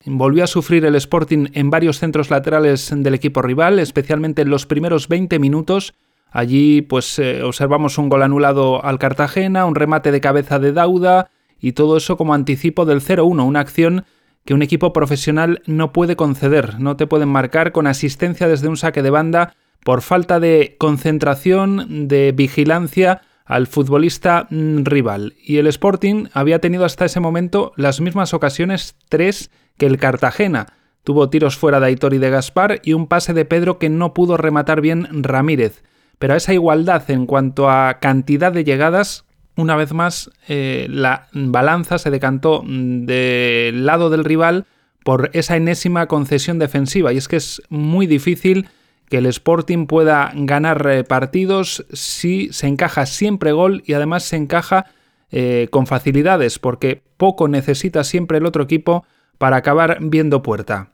Volvió 0.06 0.44
a 0.44 0.48
sufrir 0.48 0.86
el 0.86 0.96
Sporting 0.96 1.48
en 1.54 1.70
varios 1.70 2.00
centros 2.00 2.30
laterales 2.30 2.92
del 2.96 3.16
equipo 3.16 3.42
rival, 3.42 3.80
especialmente 3.80 4.42
en 4.42 4.50
los 4.50 4.66
primeros 4.66 5.08
20 5.08 5.40
minutos. 5.40 5.96
Allí 6.32 6.82
pues 6.82 7.18
eh, 7.18 7.44
observamos 7.44 7.98
un 7.98 8.10
gol 8.10 8.22
anulado 8.22 8.84
al 8.84 9.00
Cartagena, 9.00 9.66
un 9.66 9.74
remate 9.74 10.12
de 10.12 10.20
cabeza 10.20 10.60
de 10.60 10.74
Dauda 10.74 11.30
y 11.62 11.72
todo 11.72 11.96
eso 11.96 12.18
como 12.18 12.34
anticipo 12.34 12.86
del 12.86 13.02
0-1, 13.02 13.46
una 13.46 13.62
acción 13.62 14.06
que 14.46 14.54
un 14.54 14.62
equipo 14.62 14.94
profesional 14.94 15.62
no 15.66 15.92
puede 15.92 16.16
conceder, 16.16 16.80
no 16.80 16.96
te 16.96 17.08
pueden 17.08 17.30
marcar 17.30 17.72
con 17.72 17.88
asistencia 17.88 18.48
desde 18.48 18.68
un 18.68 18.78
saque 18.78 19.02
de 19.02 19.10
banda 19.10 19.54
por 19.84 20.02
falta 20.02 20.40
de 20.40 20.76
concentración, 20.80 22.08
de 22.08 22.32
vigilancia 22.32 23.22
al 23.46 23.68
futbolista 23.68 24.48
mm, 24.50 24.84
rival. 24.84 25.34
Y 25.44 25.58
el 25.58 25.68
Sporting 25.68 26.26
había 26.34 26.60
tenido 26.60 26.86
hasta 26.86 27.06
ese 27.06 27.20
momento 27.20 27.74
las 27.76 28.02
mismas 28.02 28.34
ocasiones, 28.34 28.96
tres, 29.10 29.52
que 29.78 29.86
el 29.86 29.98
Cartagena. 29.98 30.68
Tuvo 31.04 31.30
tiros 31.30 31.58
fuera 31.58 31.80
de 31.80 31.88
Aitor 31.88 32.16
y 32.16 32.18
de 32.18 32.32
Gaspar 32.32 32.82
y 32.84 32.94
un 32.94 33.08
pase 33.08 33.34
de 33.34 33.46
Pedro 33.46 33.78
que 33.78 33.90
no 33.90 34.14
pudo 34.14 34.38
rematar 34.38 34.82
bien 34.82 35.08
Ramírez. 35.24 35.84
Pero 36.18 36.34
a 36.34 36.38
esa 36.38 36.54
igualdad 36.54 37.10
en 37.12 37.28
cuanto 37.28 37.70
a 37.70 38.00
cantidad 38.00 38.52
de 38.52 38.64
llegadas 38.64 39.26
una 39.58 39.76
vez 39.76 39.94
más 39.94 40.30
eh, 40.48 40.88
la 40.90 41.28
balanza 41.34 41.98
se 41.98 42.12
decantó 42.12 42.64
del 42.66 43.86
lado 43.86 44.10
del 44.10 44.26
rival 44.26 44.66
por 45.04 45.30
esa 45.34 45.56
enésima 45.56 46.08
concesión 46.08 46.60
defensiva. 46.60 47.14
Y 47.14 47.18
es 47.18 47.28
que 47.28 47.38
es 47.38 47.62
muy 47.70 48.08
difícil 48.08 48.68
que 49.10 49.18
el 49.18 49.28
Sporting 49.28 49.86
pueda 49.86 50.32
ganar 50.34 50.86
eh, 50.88 51.04
partidos 51.04 51.86
si 51.94 52.52
se 52.52 52.68
encaja 52.68 53.06
siempre 53.06 53.52
gol 53.52 53.84
y 53.86 53.94
además 53.94 54.24
se 54.24 54.36
encaja 54.36 54.88
eh, 55.32 55.68
con 55.70 55.86
facilidades, 55.86 56.60
porque 56.60 57.04
poco 57.18 57.48
necesita 57.48 58.04
siempre 58.04 58.40
el 58.40 58.46
otro 58.46 58.64
equipo 58.64 59.06
para 59.38 59.58
acabar 59.58 60.00
viendo 60.02 60.42
puerta. 60.42 60.90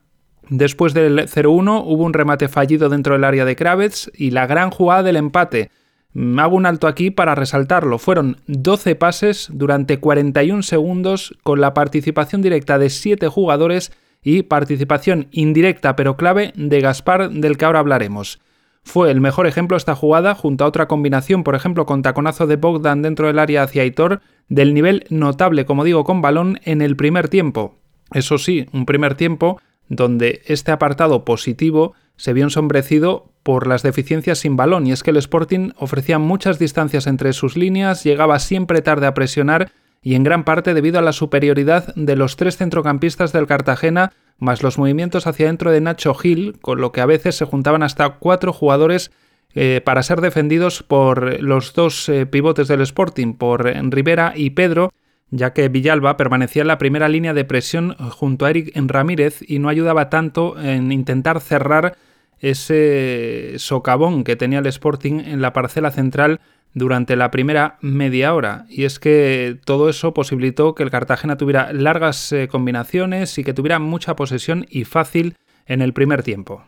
Después 0.48 0.92
del 0.92 1.20
0-1 1.28 1.82
hubo 1.86 2.04
un 2.04 2.12
remate 2.12 2.48
fallido 2.48 2.88
dentro 2.88 3.14
del 3.14 3.24
área 3.24 3.44
de 3.44 3.56
Kravets 3.56 4.10
y 4.14 4.30
la 4.30 4.46
gran 4.46 4.70
jugada 4.70 5.02
del 5.02 5.16
empate 5.16 5.70
Hago 6.14 6.56
un 6.56 6.66
alto 6.66 6.86
aquí 6.86 7.10
para 7.10 7.34
resaltarlo. 7.34 7.98
Fueron 7.98 8.38
12 8.46 8.96
pases 8.96 9.48
durante 9.52 9.98
41 9.98 10.62
segundos 10.62 11.34
con 11.42 11.60
la 11.60 11.72
participación 11.74 12.42
directa 12.42 12.78
de 12.78 12.90
7 12.90 13.28
jugadores 13.28 13.92
y 14.22 14.42
participación 14.42 15.28
indirecta 15.32 15.96
pero 15.96 16.16
clave 16.16 16.52
de 16.54 16.80
Gaspar 16.80 17.30
del 17.30 17.56
que 17.56 17.64
ahora 17.64 17.80
hablaremos. 17.80 18.40
Fue 18.84 19.10
el 19.10 19.20
mejor 19.20 19.46
ejemplo 19.46 19.76
esta 19.76 19.94
jugada 19.94 20.34
junto 20.34 20.64
a 20.64 20.66
otra 20.66 20.88
combinación, 20.88 21.44
por 21.44 21.54
ejemplo 21.54 21.86
con 21.86 22.02
taconazo 22.02 22.46
de 22.46 22.56
Bogdan 22.56 23.02
dentro 23.02 23.28
del 23.28 23.38
área 23.38 23.62
hacia 23.62 23.82
Aitor, 23.82 24.20
del 24.48 24.74
nivel 24.74 25.04
notable, 25.08 25.64
como 25.64 25.84
digo, 25.84 26.04
con 26.04 26.20
balón 26.20 26.58
en 26.64 26.82
el 26.82 26.96
primer 26.96 27.28
tiempo. 27.28 27.78
Eso 28.12 28.38
sí, 28.38 28.66
un 28.72 28.84
primer 28.84 29.14
tiempo 29.14 29.60
donde 29.88 30.42
este 30.46 30.72
apartado 30.72 31.24
positivo 31.24 31.94
se 32.16 32.32
vio 32.32 32.44
ensombrecido 32.44 33.31
por 33.42 33.66
las 33.66 33.82
deficiencias 33.82 34.38
sin 34.38 34.56
balón, 34.56 34.86
y 34.86 34.92
es 34.92 35.02
que 35.02 35.10
el 35.10 35.16
Sporting 35.16 35.70
ofrecía 35.76 36.18
muchas 36.18 36.58
distancias 36.58 37.06
entre 37.06 37.32
sus 37.32 37.56
líneas, 37.56 38.04
llegaba 38.04 38.38
siempre 38.38 38.82
tarde 38.82 39.06
a 39.06 39.14
presionar, 39.14 39.72
y 40.02 40.14
en 40.14 40.24
gran 40.24 40.44
parte 40.44 40.74
debido 40.74 40.98
a 40.98 41.02
la 41.02 41.12
superioridad 41.12 41.94
de 41.94 42.16
los 42.16 42.36
tres 42.36 42.56
centrocampistas 42.56 43.32
del 43.32 43.46
Cartagena, 43.46 44.12
más 44.38 44.62
los 44.62 44.78
movimientos 44.78 45.26
hacia 45.26 45.46
dentro 45.46 45.70
de 45.70 45.80
Nacho 45.80 46.14
Gil, 46.14 46.58
con 46.60 46.80
lo 46.80 46.90
que 46.90 47.00
a 47.00 47.06
veces 47.06 47.36
se 47.36 47.44
juntaban 47.44 47.82
hasta 47.82 48.08
cuatro 48.18 48.52
jugadores 48.52 49.12
eh, 49.54 49.80
para 49.84 50.02
ser 50.02 50.20
defendidos 50.20 50.82
por 50.82 51.40
los 51.40 51.74
dos 51.74 52.08
eh, 52.08 52.26
pivotes 52.26 52.68
del 52.68 52.80
Sporting, 52.80 53.34
por 53.34 53.64
Rivera 53.64 54.32
y 54.34 54.50
Pedro, 54.50 54.92
ya 55.30 55.52
que 55.52 55.68
Villalba 55.68 56.16
permanecía 56.16 56.62
en 56.62 56.68
la 56.68 56.78
primera 56.78 57.08
línea 57.08 57.34
de 57.34 57.44
presión 57.44 57.94
junto 58.10 58.44
a 58.44 58.50
Eric 58.50 58.72
Ramírez 58.74 59.40
y 59.46 59.58
no 59.58 59.68
ayudaba 59.68 60.10
tanto 60.10 60.60
en 60.60 60.92
intentar 60.92 61.40
cerrar 61.40 61.96
ese 62.42 63.54
socavón 63.56 64.24
que 64.24 64.36
tenía 64.36 64.58
el 64.58 64.66
Sporting 64.66 65.20
en 65.20 65.40
la 65.40 65.52
parcela 65.54 65.90
central 65.90 66.40
durante 66.74 67.16
la 67.16 67.30
primera 67.30 67.78
media 67.80 68.34
hora. 68.34 68.66
Y 68.68 68.84
es 68.84 68.98
que 68.98 69.58
todo 69.64 69.88
eso 69.88 70.12
posibilitó 70.12 70.74
que 70.74 70.82
el 70.82 70.90
Cartagena 70.90 71.36
tuviera 71.36 71.72
largas 71.72 72.32
eh, 72.32 72.48
combinaciones 72.48 73.38
y 73.38 73.44
que 73.44 73.54
tuviera 73.54 73.78
mucha 73.78 74.16
posesión 74.16 74.66
y 74.68 74.84
fácil 74.84 75.36
en 75.66 75.82
el 75.82 75.92
primer 75.92 76.22
tiempo. 76.22 76.64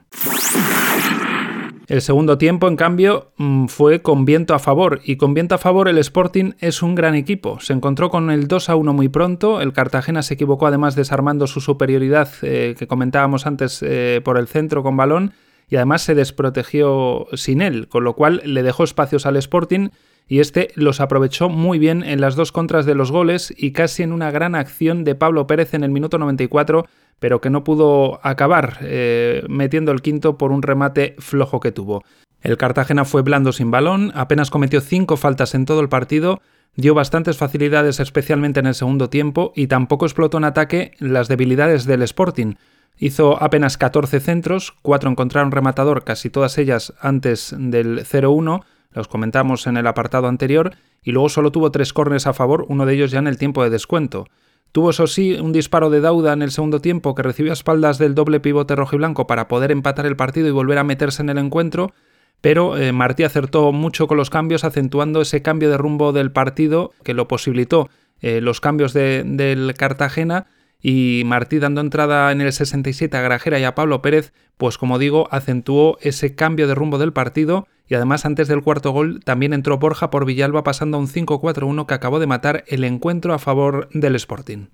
El 1.87 2.01
segundo 2.01 2.39
tiempo, 2.39 2.67
en 2.67 2.77
cambio, 2.77 3.33
mm, 3.37 3.67
fue 3.67 4.01
con 4.01 4.25
viento 4.25 4.55
a 4.55 4.59
favor, 4.59 5.01
y 5.05 5.17
con 5.17 5.35
viento 5.35 5.55
a 5.55 5.59
favor 5.59 5.87
el 5.89 5.99
Sporting 5.99 6.53
es 6.61 6.83
un 6.83 6.95
gran 6.95 7.15
equipo. 7.15 7.61
Se 7.61 7.75
encontró 7.75 8.09
con 8.09 8.31
el 8.31 8.49
2 8.49 8.71
a 8.71 8.77
1 8.77 8.95
muy 8.95 9.09
pronto, 9.09 9.61
el 9.61 9.75
Cartagena 9.75 10.23
se 10.23 10.35
equivocó 10.35 10.67
además 10.67 10.95
desarmando 10.95 11.47
su 11.47 11.61
superioridad 11.61 12.31
eh, 12.41 12.75
que 12.79 12.87
comentábamos 12.87 13.47
antes 13.47 13.83
eh, 13.83 14.23
por 14.25 14.39
el 14.39 14.49
centro 14.49 14.83
con 14.83 14.97
balón, 14.97 15.35
y 15.69 15.77
además 15.77 16.03
se 16.03 16.15
desprotegió 16.15 17.27
sin 17.35 17.63
él, 17.63 17.89
con 17.89 18.05
lo 18.05 18.15
cual 18.15 18.43
le 18.45 18.63
dejó 18.63 18.85
espacios 18.85 19.27
al 19.27 19.37
Sporting 19.37 19.91
y 20.27 20.41
este 20.41 20.71
los 20.75 21.01
aprovechó 21.01 21.49
muy 21.49 21.79
bien 21.79 22.03
en 22.03 22.21
las 22.21 22.35
dos 22.35 22.53
contras 22.53 22.87
de 22.87 22.95
los 22.95 23.11
goles 23.11 23.53
y 23.57 23.73
casi 23.73 24.03
en 24.03 24.13
una 24.13 24.31
gran 24.31 24.55
acción 24.55 25.05
de 25.05 25.15
Pablo 25.15 25.47
Pérez 25.47 25.75
en 25.75 25.85
el 25.85 25.91
minuto 25.91 26.19
94 26.19 26.87
pero 27.19 27.41
que 27.41 27.51
no 27.51 27.65
pudo 27.65 28.21
acabar 28.23 28.79
eh, 28.83 29.45
metiendo 29.49 29.93
el 29.93 30.03
quinto 30.03 30.37
por 30.37 30.53
un 30.53 30.63
remate 30.63 31.15
flojo 31.19 31.61
que 31.61 31.73
tuvo. 31.73 32.05
El 32.43 32.59
Cartagena 32.59 33.05
fue 33.05 33.23
blando 33.23 33.53
sin 33.53 33.71
balón, 33.71 34.13
apenas 34.15 34.51
cometió 34.51 34.81
cinco 34.81 35.17
faltas 35.17 35.55
en 35.55 35.65
todo 35.65 35.81
el 35.81 35.89
partido, 35.89 36.43
dio 36.77 36.93
bastantes 36.95 37.39
facilidades 37.39 38.01
especialmente 38.01 38.61
en 38.61 38.67
el 38.67 38.75
segundo 38.75 39.09
tiempo 39.09 39.53
y 39.57 39.69
tampoco 39.69 40.05
explotó 40.05 40.37
en 40.39 40.45
ataque 40.45 40.93
las 40.99 41.29
debilidades 41.29 41.87
del 41.87 42.03
Sporting. 42.03 42.55
Hizo 42.97 43.43
apenas 43.43 43.77
14 43.77 44.21
centros, 44.21 44.75
cuatro 44.83 45.11
encontraron 45.11 45.51
rematador, 45.51 46.05
casi 46.05 46.31
todas 46.31 46.59
ellas 46.59 46.95
antes 47.01 47.55
del 47.59 48.05
0-1, 48.05 48.63
los 48.93 49.09
comentamos 49.09 49.67
en 49.67 49.77
el 49.77 49.87
apartado 49.87 50.29
anterior, 50.29 50.73
y 51.03 51.11
luego 51.11 51.29
solo 51.29 51.51
tuvo 51.51 51.71
tres 51.71 51.93
córneres 51.93 52.27
a 52.27 52.33
favor, 52.33 52.65
uno 52.69 52.87
de 52.87 52.95
ellos 52.95 53.11
ya 53.11 53.19
en 53.19 53.27
el 53.27 53.37
tiempo 53.37 53.65
de 53.65 53.71
descuento. 53.71 54.27
Tuvo, 54.71 54.91
eso 54.91 55.07
sí, 55.07 55.35
un 55.35 55.53
disparo 55.53 55.91
de 55.91 56.01
Dauda 56.01 56.33
en 56.33 56.43
el 56.43 56.51
segundo 56.51 56.81
tiempo 56.81 57.15
que 57.15 57.23
recibió 57.23 57.53
a 57.53 57.55
espaldas 57.55 57.99
del 57.99 58.15
doble 58.15 58.41
pivote 58.41 58.75
rojo 58.75 58.97
y 58.97 58.99
blanco 58.99 59.27
para 59.27 59.49
poder 59.49 59.71
empatar 59.71 60.07
el 60.07 60.17
partido 60.17 60.49
y 60.49 60.53
volver 60.53 60.79
a 60.79 60.85
meterse 60.85 61.23
en 61.23 61.29
el 61.29 61.39
encuentro, 61.39 61.93
pero 62.41 62.77
eh, 62.77 62.93
Martí 62.93 63.25
acertó 63.25 63.73
mucho 63.73 64.07
con 64.07 64.17
los 64.17 64.31
cambios, 64.31 64.65
acentuando 64.65 65.21
ese 65.21 65.43
cambio 65.43 65.71
de 65.71 65.79
rumbo 65.79 66.13
del 66.13 66.31
partido 66.31 66.93
que 67.03 67.15
lo 67.15 67.27
posibilitó 67.27 67.89
eh, 68.21 68.41
los 68.41 68.61
cambios 68.61 68.93
del 68.93 69.75
Cartagena 69.77 70.47
y 70.87 71.23
Martí 71.25 71.61
dando 71.61 71.81
entrada 71.81 72.31
en 72.31 72.43
el 72.43 72.53
67 72.53 73.17
a 73.17 73.23
Grajera 73.23 73.59
y 73.59 73.65
a 73.65 73.75
Pablo 73.75 74.03
Pérez, 74.03 74.35
pues 74.59 74.77
como 74.77 74.99
digo, 74.99 75.29
acentuó 75.31 75.97
ese 76.03 76.35
cambio 76.35 76.69
de 76.69 76.75
rumbo 76.75 76.99
del 76.99 77.15
partido 77.15 77.67
y 77.89 77.95
además 77.95 78.27
antes 78.27 78.49
del 78.49 78.63
cuarto 78.63 78.91
gol 78.91 79.21
también 79.25 79.55
entró 79.55 79.79
Borja 79.79 80.11
por 80.11 80.27
Villalba 80.27 80.63
pasando 80.63 80.99
a 80.99 81.01
un 81.01 81.09
5-4-1 81.09 81.87
que 81.87 81.95
acabó 81.95 82.21
de 82.21 82.27
matar 82.27 82.65
el 82.67 82.85
encuentro 82.85 83.33
a 83.33 83.39
favor 83.39 83.89
del 83.95 84.15
Sporting. 84.17 84.67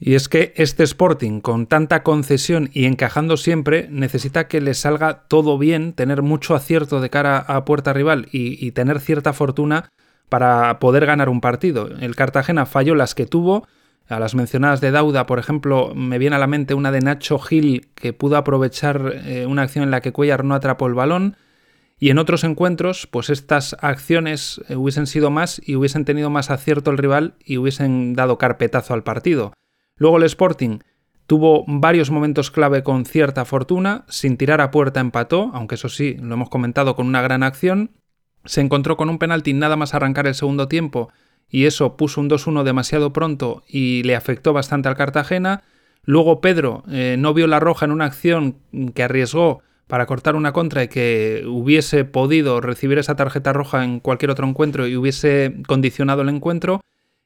Y 0.00 0.14
es 0.14 0.30
que 0.30 0.54
este 0.56 0.84
Sporting, 0.84 1.40
con 1.40 1.66
tanta 1.66 2.02
concesión 2.02 2.70
y 2.72 2.86
encajando 2.86 3.36
siempre, 3.36 3.88
necesita 3.90 4.48
que 4.48 4.62
le 4.62 4.72
salga 4.72 5.24
todo 5.28 5.58
bien, 5.58 5.92
tener 5.92 6.22
mucho 6.22 6.54
acierto 6.54 7.02
de 7.02 7.10
cara 7.10 7.36
a 7.36 7.66
puerta 7.66 7.92
rival 7.92 8.28
y, 8.32 8.66
y 8.66 8.72
tener 8.72 9.00
cierta 9.00 9.34
fortuna 9.34 9.90
para 10.30 10.78
poder 10.78 11.04
ganar 11.04 11.28
un 11.28 11.42
partido. 11.42 11.90
El 12.00 12.16
Cartagena 12.16 12.64
falló 12.64 12.94
las 12.94 13.14
que 13.14 13.26
tuvo, 13.26 13.66
a 14.08 14.20
las 14.20 14.34
mencionadas 14.34 14.80
de 14.80 14.90
Dauda, 14.90 15.26
por 15.26 15.38
ejemplo, 15.38 15.92
me 15.94 16.18
viene 16.18 16.36
a 16.36 16.38
la 16.38 16.46
mente 16.46 16.74
una 16.74 16.92
de 16.92 17.00
Nacho 17.00 17.38
Gil 17.38 17.88
que 17.94 18.12
pudo 18.12 18.36
aprovechar 18.36 19.12
eh, 19.24 19.46
una 19.46 19.62
acción 19.62 19.84
en 19.84 19.90
la 19.90 20.02
que 20.02 20.12
Cuellar 20.12 20.44
no 20.44 20.54
atrapó 20.54 20.86
el 20.86 20.94
balón. 20.94 21.36
Y 21.98 22.10
en 22.10 22.18
otros 22.18 22.44
encuentros, 22.44 23.06
pues 23.06 23.30
estas 23.30 23.76
acciones 23.80 24.60
eh, 24.68 24.76
hubiesen 24.76 25.06
sido 25.06 25.30
más 25.30 25.60
y 25.64 25.76
hubiesen 25.76 26.04
tenido 26.04 26.28
más 26.28 26.50
acierto 26.50 26.90
el 26.90 26.98
rival 26.98 27.34
y 27.42 27.56
hubiesen 27.56 28.14
dado 28.14 28.36
carpetazo 28.36 28.92
al 28.92 29.04
partido. 29.04 29.54
Luego 29.96 30.18
el 30.18 30.24
Sporting 30.24 30.80
tuvo 31.26 31.64
varios 31.66 32.10
momentos 32.10 32.50
clave 32.50 32.82
con 32.82 33.06
cierta 33.06 33.46
fortuna, 33.46 34.04
sin 34.08 34.36
tirar 34.36 34.60
a 34.60 34.70
puerta 34.70 35.00
empató, 35.00 35.50
aunque 35.54 35.76
eso 35.76 35.88
sí, 35.88 36.16
lo 36.20 36.34
hemos 36.34 36.50
comentado 36.50 36.94
con 36.94 37.06
una 37.06 37.22
gran 37.22 37.42
acción. 37.42 37.92
Se 38.44 38.60
encontró 38.60 38.98
con 38.98 39.08
un 39.08 39.18
penalti 39.18 39.54
nada 39.54 39.76
más 39.76 39.94
arrancar 39.94 40.26
el 40.26 40.34
segundo 40.34 40.68
tiempo 40.68 41.10
y 41.50 41.66
eso 41.66 41.96
puso 41.96 42.20
un 42.20 42.28
2-1 42.28 42.62
demasiado 42.62 43.12
pronto 43.12 43.62
y 43.68 44.02
le 44.02 44.16
afectó 44.16 44.52
bastante 44.52 44.88
al 44.88 44.96
Cartagena. 44.96 45.62
Luego 46.02 46.40
Pedro 46.40 46.84
eh, 46.90 47.16
no 47.18 47.34
vio 47.34 47.46
la 47.46 47.60
roja 47.60 47.84
en 47.84 47.92
una 47.92 48.06
acción 48.06 48.56
que 48.94 49.02
arriesgó 49.02 49.62
para 49.86 50.06
cortar 50.06 50.34
una 50.34 50.52
contra 50.52 50.82
y 50.82 50.88
que 50.88 51.44
hubiese 51.46 52.04
podido 52.04 52.60
recibir 52.60 52.98
esa 52.98 53.16
tarjeta 53.16 53.52
roja 53.52 53.84
en 53.84 54.00
cualquier 54.00 54.30
otro 54.30 54.46
encuentro 54.46 54.86
y 54.86 54.96
hubiese 54.96 55.56
condicionado 55.66 56.22
el 56.22 56.28
encuentro. 56.28 56.80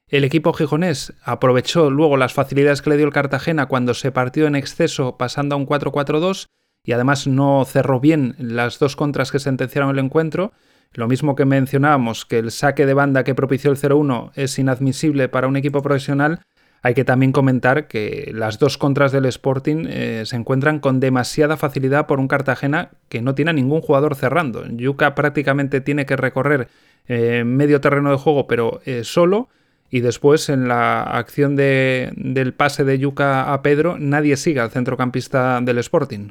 El 0.07 0.23
equipo 0.23 0.53
gijonés 0.53 1.13
aprovechó 1.23 1.91
luego 1.91 2.17
las 2.17 2.33
facilidades 2.33 2.81
que 2.81 2.89
le 2.89 2.97
dio 2.97 3.05
el 3.05 3.13
Cartagena 3.13 3.67
cuando 3.67 3.93
se 3.93 4.11
partió 4.11 4.47
en 4.47 4.55
exceso 4.55 5.17
pasando 5.17 5.55
a 5.55 5.57
un 5.57 5.67
4-4-2 5.67 6.47
y 6.83 6.93
además 6.93 7.27
no 7.27 7.63
cerró 7.65 7.99
bien 7.99 8.35
las 8.39 8.79
dos 8.79 8.95
contras 8.95 9.31
que 9.31 9.39
sentenciaron 9.39 9.91
el 9.91 10.03
encuentro 10.03 10.51
lo 10.93 11.07
mismo 11.07 11.35
que 11.35 11.45
mencionábamos 11.45 12.25
que 12.25 12.39
el 12.39 12.51
saque 12.51 12.85
de 12.85 12.93
banda 12.93 13.23
que 13.23 13.35
propició 13.35 13.71
el 13.71 13.77
0-1 13.77 14.31
es 14.35 14.57
inadmisible 14.57 15.29
para 15.29 15.47
un 15.47 15.55
equipo 15.55 15.81
profesional, 15.81 16.41
hay 16.81 16.93
que 16.93 17.03
también 17.03 17.31
comentar 17.31 17.87
que 17.87 18.31
las 18.33 18.57
dos 18.57 18.77
contras 18.77 19.11
del 19.11 19.25
Sporting 19.25 19.85
eh, 19.89 20.23
se 20.25 20.35
encuentran 20.35 20.79
con 20.79 20.99
demasiada 20.99 21.57
facilidad 21.57 22.07
por 22.07 22.19
un 22.19 22.27
Cartagena 22.27 22.91
que 23.09 23.21
no 23.21 23.35
tiene 23.35 23.51
a 23.51 23.53
ningún 23.53 23.81
jugador 23.81 24.15
cerrando. 24.15 24.65
Yuca 24.65 25.13
prácticamente 25.13 25.81
tiene 25.81 26.05
que 26.05 26.15
recorrer 26.15 26.69
eh, 27.07 27.43
medio 27.45 27.81
terreno 27.81 28.11
de 28.11 28.17
juego, 28.17 28.47
pero 28.47 28.81
eh, 28.85 29.03
solo. 29.03 29.49
Y 29.91 30.01
después 30.01 30.49
en 30.49 30.67
la 30.67 31.01
acción 31.01 31.55
del 31.55 32.53
pase 32.55 32.83
de 32.83 32.99
Yuca 32.99 33.51
a 33.51 33.61
Pedro, 33.63 33.97
nadie 33.97 34.37
sigue 34.37 34.59
al 34.59 34.69
centrocampista 34.69 35.59
del 35.61 35.79
Sporting. 35.79 36.29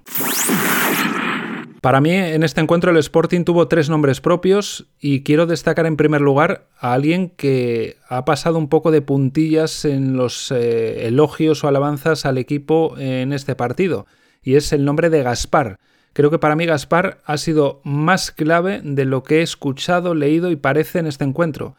Para 1.81 2.01
mí, 2.01 2.11
en 2.11 2.43
este 2.43 2.61
encuentro, 2.61 2.91
el 2.91 2.97
Sporting 2.97 3.45
tuvo 3.45 3.69
tres 3.69 3.89
nombres 3.89 4.21
propios 4.21 4.87
y 4.99 5.23
quiero 5.23 5.47
destacar 5.47 5.87
en 5.87 5.97
primer 5.97 6.21
lugar 6.21 6.67
a 6.81 6.93
alguien 6.93 7.31
que 7.31 7.97
ha 8.09 8.25
pasado 8.25 8.59
un 8.59 8.69
poco 8.69 8.91
de 8.91 9.01
puntillas 9.01 9.85
en 9.85 10.17
los 10.17 10.51
eh, 10.51 11.07
elogios 11.07 11.63
o 11.63 11.69
alabanzas 11.69 12.27
al 12.27 12.37
equipo 12.37 12.97
en 12.99 13.33
este 13.33 13.55
partido, 13.55 14.07
y 14.43 14.57
es 14.57 14.73
el 14.73 14.85
nombre 14.85 15.09
de 15.09 15.23
Gaspar. 15.23 15.79
Creo 16.15 16.33
que 16.33 16.41
para 16.41 16.57
mí 16.57 16.67
Gaspar 16.67 17.19
ha 17.25 17.37
sido 17.37 17.81
más 17.85 18.33
clave 18.33 18.81
de 18.83 19.05
lo 19.05 19.23
que 19.23 19.39
he 19.39 19.43
escuchado, 19.43 20.17
leído 20.17 20.51
y 20.51 20.57
parece 20.57 20.99
en 20.99 21.07
este 21.07 21.23
encuentro. 21.23 21.77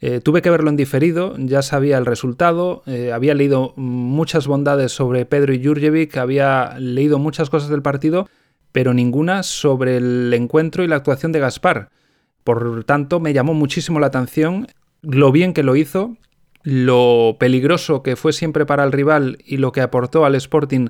Eh, 0.00 0.20
tuve 0.20 0.42
que 0.42 0.50
verlo 0.50 0.70
en 0.70 0.76
diferido, 0.76 1.34
ya 1.38 1.62
sabía 1.62 1.98
el 1.98 2.06
resultado, 2.06 2.84
eh, 2.86 3.10
había 3.12 3.34
leído 3.34 3.74
muchas 3.76 4.46
bondades 4.46 4.92
sobre 4.92 5.26
Pedro 5.26 5.52
y 5.52 5.64
Jurjevic, 5.64 6.16
había 6.18 6.76
leído 6.78 7.18
muchas 7.18 7.50
cosas 7.50 7.68
del 7.68 7.82
partido 7.82 8.28
pero 8.72 8.94
ninguna 8.94 9.42
sobre 9.42 9.96
el 9.96 10.32
encuentro 10.34 10.84
y 10.84 10.88
la 10.88 10.96
actuación 10.96 11.32
de 11.32 11.40
Gaspar. 11.40 11.90
Por 12.44 12.84
tanto, 12.84 13.20
me 13.20 13.32
llamó 13.32 13.54
muchísimo 13.54 14.00
la 14.00 14.08
atención 14.08 14.66
lo 15.02 15.32
bien 15.32 15.52
que 15.52 15.62
lo 15.62 15.76
hizo, 15.76 16.16
lo 16.62 17.36
peligroso 17.38 18.02
que 18.02 18.16
fue 18.16 18.32
siempre 18.32 18.66
para 18.66 18.84
el 18.84 18.92
rival 18.92 19.38
y 19.44 19.56
lo 19.56 19.72
que 19.72 19.80
aportó 19.80 20.24
al 20.24 20.34
Sporting, 20.34 20.88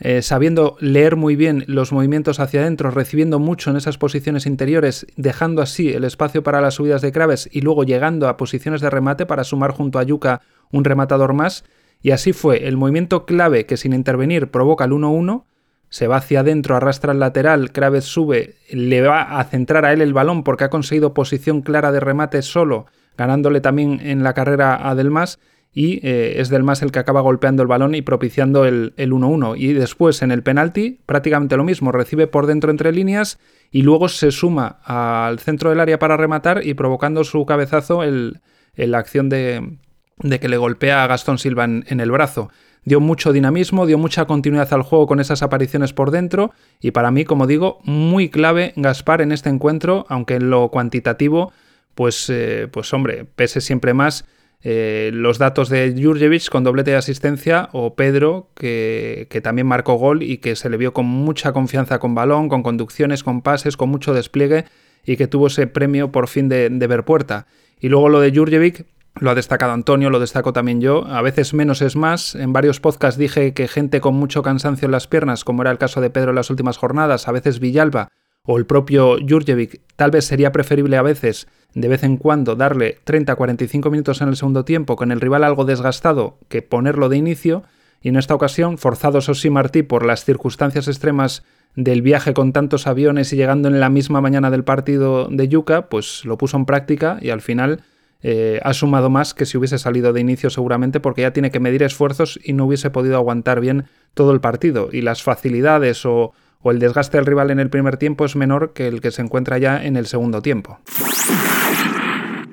eh, 0.00 0.22
sabiendo 0.22 0.76
leer 0.80 1.14
muy 1.14 1.36
bien 1.36 1.64
los 1.68 1.92
movimientos 1.92 2.40
hacia 2.40 2.60
adentro, 2.60 2.90
recibiendo 2.90 3.38
mucho 3.38 3.70
en 3.70 3.76
esas 3.76 3.96
posiciones 3.96 4.44
interiores, 4.46 5.06
dejando 5.16 5.62
así 5.62 5.92
el 5.92 6.04
espacio 6.04 6.42
para 6.42 6.60
las 6.60 6.74
subidas 6.74 7.00
de 7.00 7.12
Craves 7.12 7.48
y 7.52 7.60
luego 7.60 7.84
llegando 7.84 8.28
a 8.28 8.36
posiciones 8.36 8.80
de 8.80 8.90
remate 8.90 9.24
para 9.24 9.44
sumar 9.44 9.70
junto 9.70 9.98
a 9.98 10.02
Yuka 10.02 10.40
un 10.72 10.84
rematador 10.84 11.32
más. 11.32 11.64
Y 12.02 12.10
así 12.10 12.32
fue 12.32 12.66
el 12.66 12.76
movimiento 12.76 13.24
clave 13.24 13.66
que 13.66 13.76
sin 13.76 13.92
intervenir 13.92 14.50
provoca 14.50 14.84
el 14.84 14.90
1-1 14.90 15.44
se 15.94 16.08
va 16.08 16.16
hacia 16.16 16.40
adentro, 16.40 16.74
arrastra 16.74 17.12
el 17.12 17.20
lateral, 17.20 17.70
Kraves 17.70 18.04
sube, 18.04 18.56
le 18.68 19.00
va 19.00 19.38
a 19.38 19.44
centrar 19.44 19.84
a 19.84 19.92
él 19.92 20.02
el 20.02 20.12
balón 20.12 20.42
porque 20.42 20.64
ha 20.64 20.68
conseguido 20.68 21.14
posición 21.14 21.62
clara 21.62 21.92
de 21.92 22.00
remate 22.00 22.42
solo, 22.42 22.86
ganándole 23.16 23.60
también 23.60 24.00
en 24.02 24.24
la 24.24 24.34
carrera 24.34 24.90
a 24.90 24.96
Delmas 24.96 25.38
y 25.72 26.04
eh, 26.04 26.40
es 26.40 26.48
Delmas 26.48 26.82
el 26.82 26.90
que 26.90 26.98
acaba 26.98 27.20
golpeando 27.20 27.62
el 27.62 27.68
balón 27.68 27.94
y 27.94 28.02
propiciando 28.02 28.64
el 28.64 28.92
1-1. 28.96 29.54
Y 29.56 29.72
después 29.72 30.20
en 30.22 30.32
el 30.32 30.42
penalti 30.42 30.98
prácticamente 31.06 31.56
lo 31.56 31.62
mismo, 31.62 31.92
recibe 31.92 32.26
por 32.26 32.48
dentro 32.48 32.72
entre 32.72 32.90
líneas 32.90 33.38
y 33.70 33.82
luego 33.82 34.08
se 34.08 34.32
suma 34.32 34.80
al 34.82 35.38
centro 35.38 35.70
del 35.70 35.78
área 35.78 36.00
para 36.00 36.16
rematar 36.16 36.66
y 36.66 36.74
provocando 36.74 37.22
su 37.22 37.46
cabezazo 37.46 38.02
el, 38.02 38.40
la 38.74 38.98
acción 38.98 39.28
de, 39.28 39.78
de, 40.18 40.40
que 40.40 40.48
le 40.48 40.56
golpea 40.56 41.04
a 41.04 41.06
Gastón 41.06 41.38
Silva 41.38 41.62
en 41.66 42.00
el 42.00 42.10
brazo 42.10 42.50
dio 42.84 43.00
mucho 43.00 43.32
dinamismo, 43.32 43.86
dio 43.86 43.98
mucha 43.98 44.26
continuidad 44.26 44.72
al 44.72 44.82
juego 44.82 45.06
con 45.06 45.20
esas 45.20 45.42
apariciones 45.42 45.92
por 45.92 46.10
dentro 46.10 46.52
y 46.80 46.90
para 46.90 47.10
mí, 47.10 47.24
como 47.24 47.46
digo, 47.46 47.80
muy 47.84 48.28
clave 48.28 48.72
Gaspar 48.76 49.20
en 49.20 49.32
este 49.32 49.50
encuentro, 49.50 50.06
aunque 50.08 50.34
en 50.34 50.50
lo 50.50 50.68
cuantitativo, 50.70 51.52
pues, 51.94 52.28
eh, 52.30 52.68
pues 52.70 52.92
hombre, 52.92 53.24
pese 53.24 53.60
siempre 53.60 53.94
más 53.94 54.24
eh, 54.66 55.10
los 55.12 55.38
datos 55.38 55.68
de 55.68 55.94
Jurjevic 56.00 56.48
con 56.48 56.64
doblete 56.64 56.92
de 56.92 56.96
asistencia 56.96 57.68
o 57.72 57.94
Pedro, 57.94 58.48
que, 58.54 59.26
que, 59.28 59.42
también 59.42 59.66
marcó 59.66 59.94
gol 59.94 60.22
y 60.22 60.38
que 60.38 60.56
se 60.56 60.70
le 60.70 60.78
vio 60.78 60.94
con 60.94 61.04
mucha 61.04 61.52
confianza 61.52 61.98
con 61.98 62.14
balón, 62.14 62.48
con 62.48 62.62
conducciones, 62.62 63.22
con 63.22 63.42
pases, 63.42 63.76
con 63.76 63.90
mucho 63.90 64.14
despliegue 64.14 64.64
y 65.04 65.16
que 65.18 65.26
tuvo 65.26 65.48
ese 65.48 65.66
premio 65.66 66.10
por 66.12 66.28
fin 66.28 66.48
de, 66.48 66.70
de 66.70 66.86
ver 66.86 67.04
puerta. 67.04 67.46
Y 67.78 67.90
luego 67.90 68.08
lo 68.08 68.20
de 68.20 68.34
Jurjevic, 68.34 68.86
lo 69.20 69.30
ha 69.30 69.34
destacado 69.34 69.72
Antonio, 69.72 70.10
lo 70.10 70.18
destaco 70.18 70.52
también 70.52 70.80
yo. 70.80 71.06
A 71.06 71.22
veces 71.22 71.54
menos 71.54 71.82
es 71.82 71.96
más. 71.96 72.34
En 72.34 72.52
varios 72.52 72.80
podcasts 72.80 73.18
dije 73.18 73.54
que 73.54 73.68
gente 73.68 74.00
con 74.00 74.14
mucho 74.14 74.42
cansancio 74.42 74.86
en 74.86 74.92
las 74.92 75.06
piernas, 75.06 75.44
como 75.44 75.62
era 75.62 75.70
el 75.70 75.78
caso 75.78 76.00
de 76.00 76.10
Pedro 76.10 76.30
en 76.30 76.36
las 76.36 76.50
últimas 76.50 76.76
jornadas, 76.76 77.28
a 77.28 77.32
veces 77.32 77.60
Villalba 77.60 78.08
o 78.46 78.58
el 78.58 78.66
propio 78.66 79.16
Jurjevic, 79.26 79.80
tal 79.96 80.10
vez 80.10 80.26
sería 80.26 80.52
preferible 80.52 80.98
a 80.98 81.02
veces, 81.02 81.48
de 81.72 81.88
vez 81.88 82.02
en 82.02 82.18
cuando, 82.18 82.56
darle 82.56 82.98
30-45 83.06 83.90
minutos 83.90 84.20
en 84.20 84.28
el 84.28 84.36
segundo 84.36 84.66
tiempo 84.66 84.96
con 84.96 85.12
el 85.12 85.20
rival 85.20 85.44
algo 85.44 85.64
desgastado 85.64 86.38
que 86.48 86.60
ponerlo 86.60 87.08
de 87.08 87.16
inicio. 87.16 87.62
Y 88.02 88.08
en 88.08 88.16
esta 88.16 88.34
ocasión, 88.34 88.76
forzados 88.76 89.30
Ossi 89.30 89.48
Martí 89.48 89.82
por 89.82 90.04
las 90.04 90.24
circunstancias 90.24 90.88
extremas 90.88 91.42
del 91.74 92.02
viaje 92.02 92.34
con 92.34 92.52
tantos 92.52 92.86
aviones 92.86 93.32
y 93.32 93.36
llegando 93.36 93.68
en 93.68 93.80
la 93.80 93.88
misma 93.88 94.20
mañana 94.20 94.50
del 94.50 94.62
partido 94.62 95.28
de 95.30 95.48
Yuca, 95.48 95.88
pues 95.88 96.24
lo 96.26 96.36
puso 96.36 96.58
en 96.58 96.66
práctica 96.66 97.18
y 97.22 97.30
al 97.30 97.40
final 97.40 97.82
eh, 98.26 98.58
ha 98.62 98.72
sumado 98.72 99.10
más 99.10 99.34
que 99.34 99.44
si 99.44 99.58
hubiese 99.58 99.76
salido 99.76 100.14
de 100.14 100.20
inicio 100.22 100.48
seguramente 100.48 100.98
porque 100.98 101.20
ya 101.20 101.34
tiene 101.34 101.50
que 101.50 101.60
medir 101.60 101.82
esfuerzos 101.82 102.40
y 102.42 102.54
no 102.54 102.64
hubiese 102.64 102.88
podido 102.88 103.16
aguantar 103.16 103.60
bien 103.60 103.84
todo 104.14 104.32
el 104.32 104.40
partido. 104.40 104.88
Y 104.90 105.02
las 105.02 105.22
facilidades 105.22 106.06
o, 106.06 106.32
el 106.64 106.78
desgaste 106.78 107.18
del 107.18 107.26
rival 107.26 107.50
en 107.50 107.60
el 107.60 107.68
primer 107.68 107.98
tiempo 107.98 108.24
es 108.24 108.34
menor 108.34 108.72
que 108.72 108.88
el 108.88 109.02
que 109.02 109.10
se 109.10 109.20
encuentra 109.20 109.58
ya 109.58 109.84
en 109.84 109.98
el 109.98 110.06
segundo 110.06 110.40
tiempo. 110.40 110.78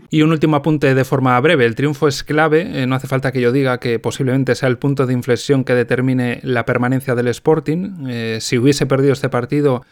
Y 0.10 0.24
un 0.24 0.32
último 0.32 0.58
apunte 0.58 0.94
de 0.94 1.06
forma 1.06 1.40
breve. 1.40 1.66
El 1.66 1.76
triunfo 1.76 2.10
es 2.10 2.26
clave. 2.26 2.84
Eh, 2.84 2.86
no 2.86 2.96
hace 2.96 3.08
falta 3.08 3.32
que 3.32 3.40
yo 3.40 3.54
diga 3.54 3.80
que 3.80 3.98
posiblemente 3.98 4.56
sea 4.56 4.68
el 4.68 4.78
punto 4.78 5.06
de 5.06 5.14
inflexión 5.14 5.64
que 5.64 5.74
determine 5.74 6.42
la 6.44 6.66
permanencia 6.66 7.16
del 7.16 7.30
Sporting. 7.30 8.08
Eh, 8.10 8.40
si 8.42 8.58
hubiese 8.58 8.88
perdido 8.88 9.14
este 9.14 9.30
partido, 9.30 9.86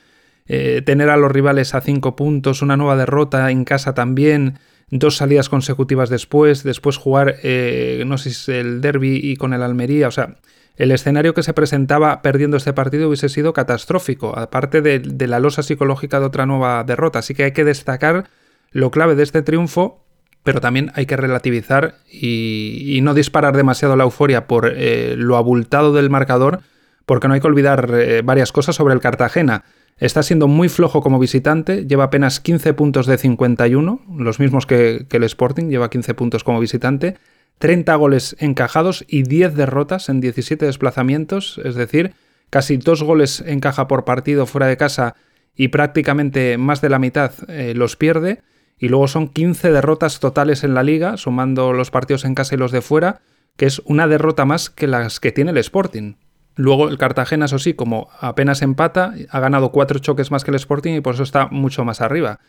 tener 0.46 1.12
a 1.12 1.16
los 1.16 1.32
rivales 1.32 1.76
a 1.76 1.80
cinco 1.80 2.16
puntos, 2.16 2.64
una 2.64 2.76
nueva 2.76 2.98
derrota 2.98 3.52
en 3.52 3.64
casa 3.66 3.94
también, 3.94 4.58
dos 4.92 5.18
salidas 5.18 5.50
consecutivas 5.50 6.10
después, 6.10 6.64
después 6.64 6.98
jugar, 6.98 7.36
eh, 7.44 8.04
no 8.06 8.18
sé 8.18 8.60
el 8.60 8.82
derby 8.82 9.20
y 9.22 9.36
con 9.36 9.54
el 9.54 9.62
Almería, 9.62 10.08
o 10.08 10.12
sea, 10.12 10.38
el 10.78 10.92
escenario 10.92 11.34
que 11.34 11.44
se 11.44 11.54
presentaba 11.54 12.22
perdiendo 12.22 12.58
este 12.58 12.74
partido 12.74 13.08
hubiese 13.08 13.30
sido 13.30 13.54
catastrófico, 13.54 14.38
aparte 14.38 14.82
de, 14.82 15.28
la 15.28 15.40
losa 15.40 15.62
psicológica 15.62 16.20
de 16.20 16.26
otra 16.26 16.46
nueva 16.46 16.84
derrota. 16.86 17.20
Así 17.20 17.34
que 17.34 17.44
hay 17.44 17.52
que 17.52 17.66
destacar 17.66 18.30
lo 18.72 18.90
clave 18.90 19.16
de 19.16 19.24
este 19.24 19.42
triunfo, 19.42 20.06
pero 20.44 20.62
también 20.62 20.92
hay 20.96 21.06
que 21.06 21.18
relativizar 21.18 21.96
y, 22.10 22.98
no 23.04 23.14
disparar 23.14 23.58
demasiado 23.58 23.98
la 23.98 24.06
euforia 24.06 24.48
por 24.48 24.72
eh, 24.74 25.16
lo 25.18 25.36
abultado 25.36 25.92
del 25.92 26.10
marcador, 26.10 26.62
porque 27.06 27.28
no 27.28 27.34
hay 27.34 27.42
que 27.42 27.48
olvidar 27.48 28.24
varias 28.24 28.54
cosas 28.54 28.76
sobre 28.76 28.94
el 28.94 29.02
Cartagena. 29.02 29.66
Está 30.00 30.24
siendo 30.24 30.48
muy 30.48 30.70
flojo 30.70 31.02
como 31.02 31.20
visitante, 31.20 31.86
lleva 31.86 32.06
apenas 32.06 32.40
15 32.40 32.74
puntos 32.74 33.06
de 33.06 33.18
51, 33.18 34.02
los 34.18 34.40
mismos 34.40 34.66
que, 34.66 35.06
el 35.10 35.24
Sporting, 35.24 35.70
lleva 35.70 35.90
15 35.90 36.14
puntos 36.14 36.44
como 36.46 36.62
visitante, 36.62 37.18
30 37.58 37.94
goles 37.96 38.38
encajados 38.40 39.04
y 39.10 39.24
10 39.24 39.56
derrotas 39.56 40.08
en 40.08 40.22
17 40.22 40.66
desplazamientos, 40.66 41.60
es 41.66 41.76
decir, 41.76 42.14
casi 42.50 42.78
dos 42.78 43.04
goles 43.04 43.44
encaja 43.46 43.90
por 43.90 44.06
partido 44.06 44.46
fuera 44.46 44.68
de 44.68 44.78
casa 44.78 45.16
y 45.54 45.68
prácticamente 45.68 46.58
más 46.58 46.80
de 46.80 46.90
la 46.90 47.00
mitad 47.00 47.34
eh, 47.50 47.74
los 47.76 47.98
pierde. 47.98 48.42
Y 48.82 48.88
luego 48.88 49.10
son 49.10 49.28
15 49.28 49.74
derrotas 49.74 50.22
totales 50.22 50.64
en 50.64 50.74
la 50.74 50.84
liga, 50.84 51.18
sumando 51.18 51.74
los 51.74 51.92
partidos 51.92 52.24
en 52.24 52.34
casa 52.34 52.56
y 52.56 52.58
los 52.58 52.72
de 52.72 52.80
fuera, 52.80 53.20
que 53.58 53.66
es 53.66 53.82
una 53.84 54.08
derrota 54.08 54.46
más 54.46 54.70
que 54.70 54.88
las 54.88 55.20
que 55.20 55.34
tiene 55.34 55.52
el 55.52 55.58
Sporting. 55.58 56.14
Luego 56.60 56.90
el 56.90 56.98
Cartagena, 56.98 57.46
eso 57.46 57.58
sí, 57.58 57.74
como 57.74 58.10
apenas 58.20 58.62
empata, 58.62 59.14
ha 59.30 59.40
ganado 59.40 59.72
cuatro 59.72 59.98
choques 60.00 60.30
más 60.30 60.44
que 60.44 60.52
el 60.52 60.56
Sporting 60.56 60.96
y 60.96 61.00
por 61.00 61.14
eso 61.14 61.24
está 61.24 61.48
mucho 61.48 61.86
más 61.86 62.02
arriba. 62.02 62.42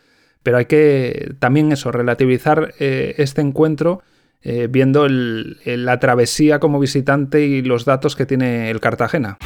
Pero 0.43 0.57
hay 0.57 0.65
que 0.65 1.33
también 1.39 1.71
eso, 1.71 1.93
relativizar 1.93 2.73
eh, 2.79 3.15
este 3.19 3.39
encuentro 3.39 4.01
eh, 4.41 4.67
viendo 4.69 5.07
la 5.07 5.99
travesía 6.01 6.59
como 6.59 6.77
visitante 6.77 7.45
y 7.45 7.61
los 7.61 7.85
datos 7.85 8.17
que 8.17 8.25
tiene 8.25 8.69
el 8.69 8.81
Cartagena. 8.81 9.37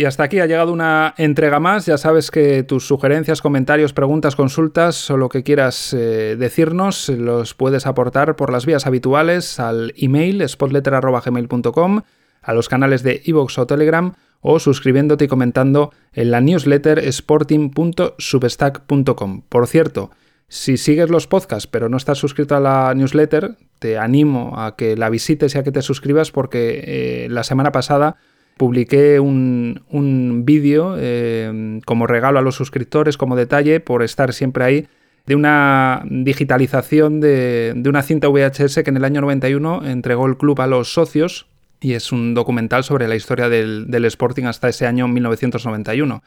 Y 0.00 0.06
hasta 0.06 0.24
aquí 0.24 0.40
ha 0.40 0.46
llegado 0.46 0.72
una 0.72 1.14
entrega 1.18 1.60
más. 1.60 1.84
Ya 1.84 1.98
sabes 1.98 2.30
que 2.30 2.62
tus 2.62 2.86
sugerencias, 2.86 3.42
comentarios, 3.42 3.92
preguntas, 3.92 4.34
consultas 4.34 5.10
o 5.10 5.18
lo 5.18 5.28
que 5.28 5.42
quieras 5.42 5.92
eh, 5.92 6.36
decirnos 6.38 7.10
los 7.10 7.52
puedes 7.52 7.86
aportar 7.86 8.34
por 8.34 8.50
las 8.50 8.64
vías 8.64 8.86
habituales 8.86 9.60
al 9.60 9.92
email 9.98 10.48
spotletter.gmail.com, 10.48 12.00
a 12.40 12.54
los 12.54 12.70
canales 12.70 13.02
de 13.02 13.20
iVoox 13.26 13.58
o 13.58 13.66
Telegram 13.66 14.14
o 14.40 14.58
suscribiéndote 14.58 15.26
y 15.26 15.28
comentando 15.28 15.92
en 16.14 16.30
la 16.30 16.40
newsletter 16.40 17.00
sporting.substack.com. 17.00 19.42
Por 19.50 19.66
cierto, 19.66 20.12
si 20.48 20.78
sigues 20.78 21.10
los 21.10 21.26
podcasts 21.26 21.66
pero 21.66 21.90
no 21.90 21.98
estás 21.98 22.16
suscrito 22.16 22.56
a 22.56 22.60
la 22.60 22.94
newsletter, 22.94 23.58
te 23.78 23.98
animo 23.98 24.58
a 24.58 24.76
que 24.76 24.96
la 24.96 25.10
visites 25.10 25.54
y 25.54 25.58
a 25.58 25.62
que 25.62 25.72
te 25.72 25.82
suscribas 25.82 26.30
porque 26.30 26.84
eh, 26.86 27.28
la 27.28 27.44
semana 27.44 27.70
pasada 27.70 28.16
publiqué 28.60 29.18
un, 29.20 30.42
vídeo 30.44 30.94
eh, 30.98 31.80
como 31.86 32.06
regalo 32.06 32.38
a 32.38 32.42
los 32.42 32.56
suscriptores, 32.56 33.16
como 33.16 33.34
detalle, 33.34 33.80
por 33.80 34.02
estar 34.02 34.34
siempre 34.34 34.64
ahí, 34.64 34.88
de 35.24 35.34
una 35.34 36.02
digitalización 36.04 37.20
de, 37.20 37.82
una 37.86 38.02
cinta 38.02 38.28
VHS 38.28 38.82
que 38.84 38.90
en 38.90 38.98
el 38.98 39.04
año 39.06 39.22
91 39.22 39.86
entregó 39.86 40.26
el 40.26 40.36
club 40.36 40.60
a 40.60 40.66
los 40.66 40.92
socios 40.92 41.46
y 41.80 41.94
es 41.94 42.12
un 42.12 42.34
documental 42.34 42.84
sobre 42.84 43.08
la 43.08 43.16
historia 43.16 43.48
del, 43.48 44.04
Sporting 44.04 44.44
hasta 44.44 44.68
ese 44.68 44.86
año 44.86 45.08
1991. 45.08 46.22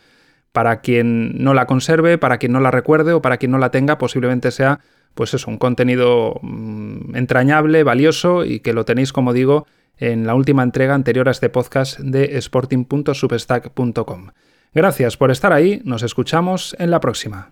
Para 0.52 0.82
quien 0.82 1.38
no 1.38 1.54
la 1.54 1.68
conserve, 1.68 2.18
para 2.18 2.40
quien 2.40 2.52
no 2.52 2.60
la 2.62 2.72
recuerde 2.72 3.13
o 3.13 3.22
para 3.22 3.38
quien 3.38 3.52
no 3.52 3.60
la 3.60 3.70
tenga, 3.70 4.00
posiblemente 4.00 4.50
sea 4.50 4.80
pues 5.13 5.36
eso, 5.36 5.52
un 5.52 5.60
contenido 5.60 6.40
mm, 6.42 7.16
entrañable, 7.16 7.84
valioso 7.84 8.44
y 8.44 8.62
que 8.62 8.74
lo 8.74 8.86
tenéis, 8.86 9.13
como 9.13 9.34
digo, 9.34 9.67
en 10.12 10.28
la 10.28 10.36
última 10.36 10.63
entrega 10.63 10.94
anterior 10.94 11.30
a 11.30 11.32
este 11.32 11.50
podcast 11.50 11.98
de 12.00 12.38
sporting.substack.com. 12.38 14.32
Gracias 14.74 15.16
por 15.18 15.32
estar 15.32 15.54
ahí, 15.54 15.82
nos 15.86 16.04
escuchamos 16.04 16.76
en 16.80 16.92
la 16.92 17.00
próxima. 17.00 17.52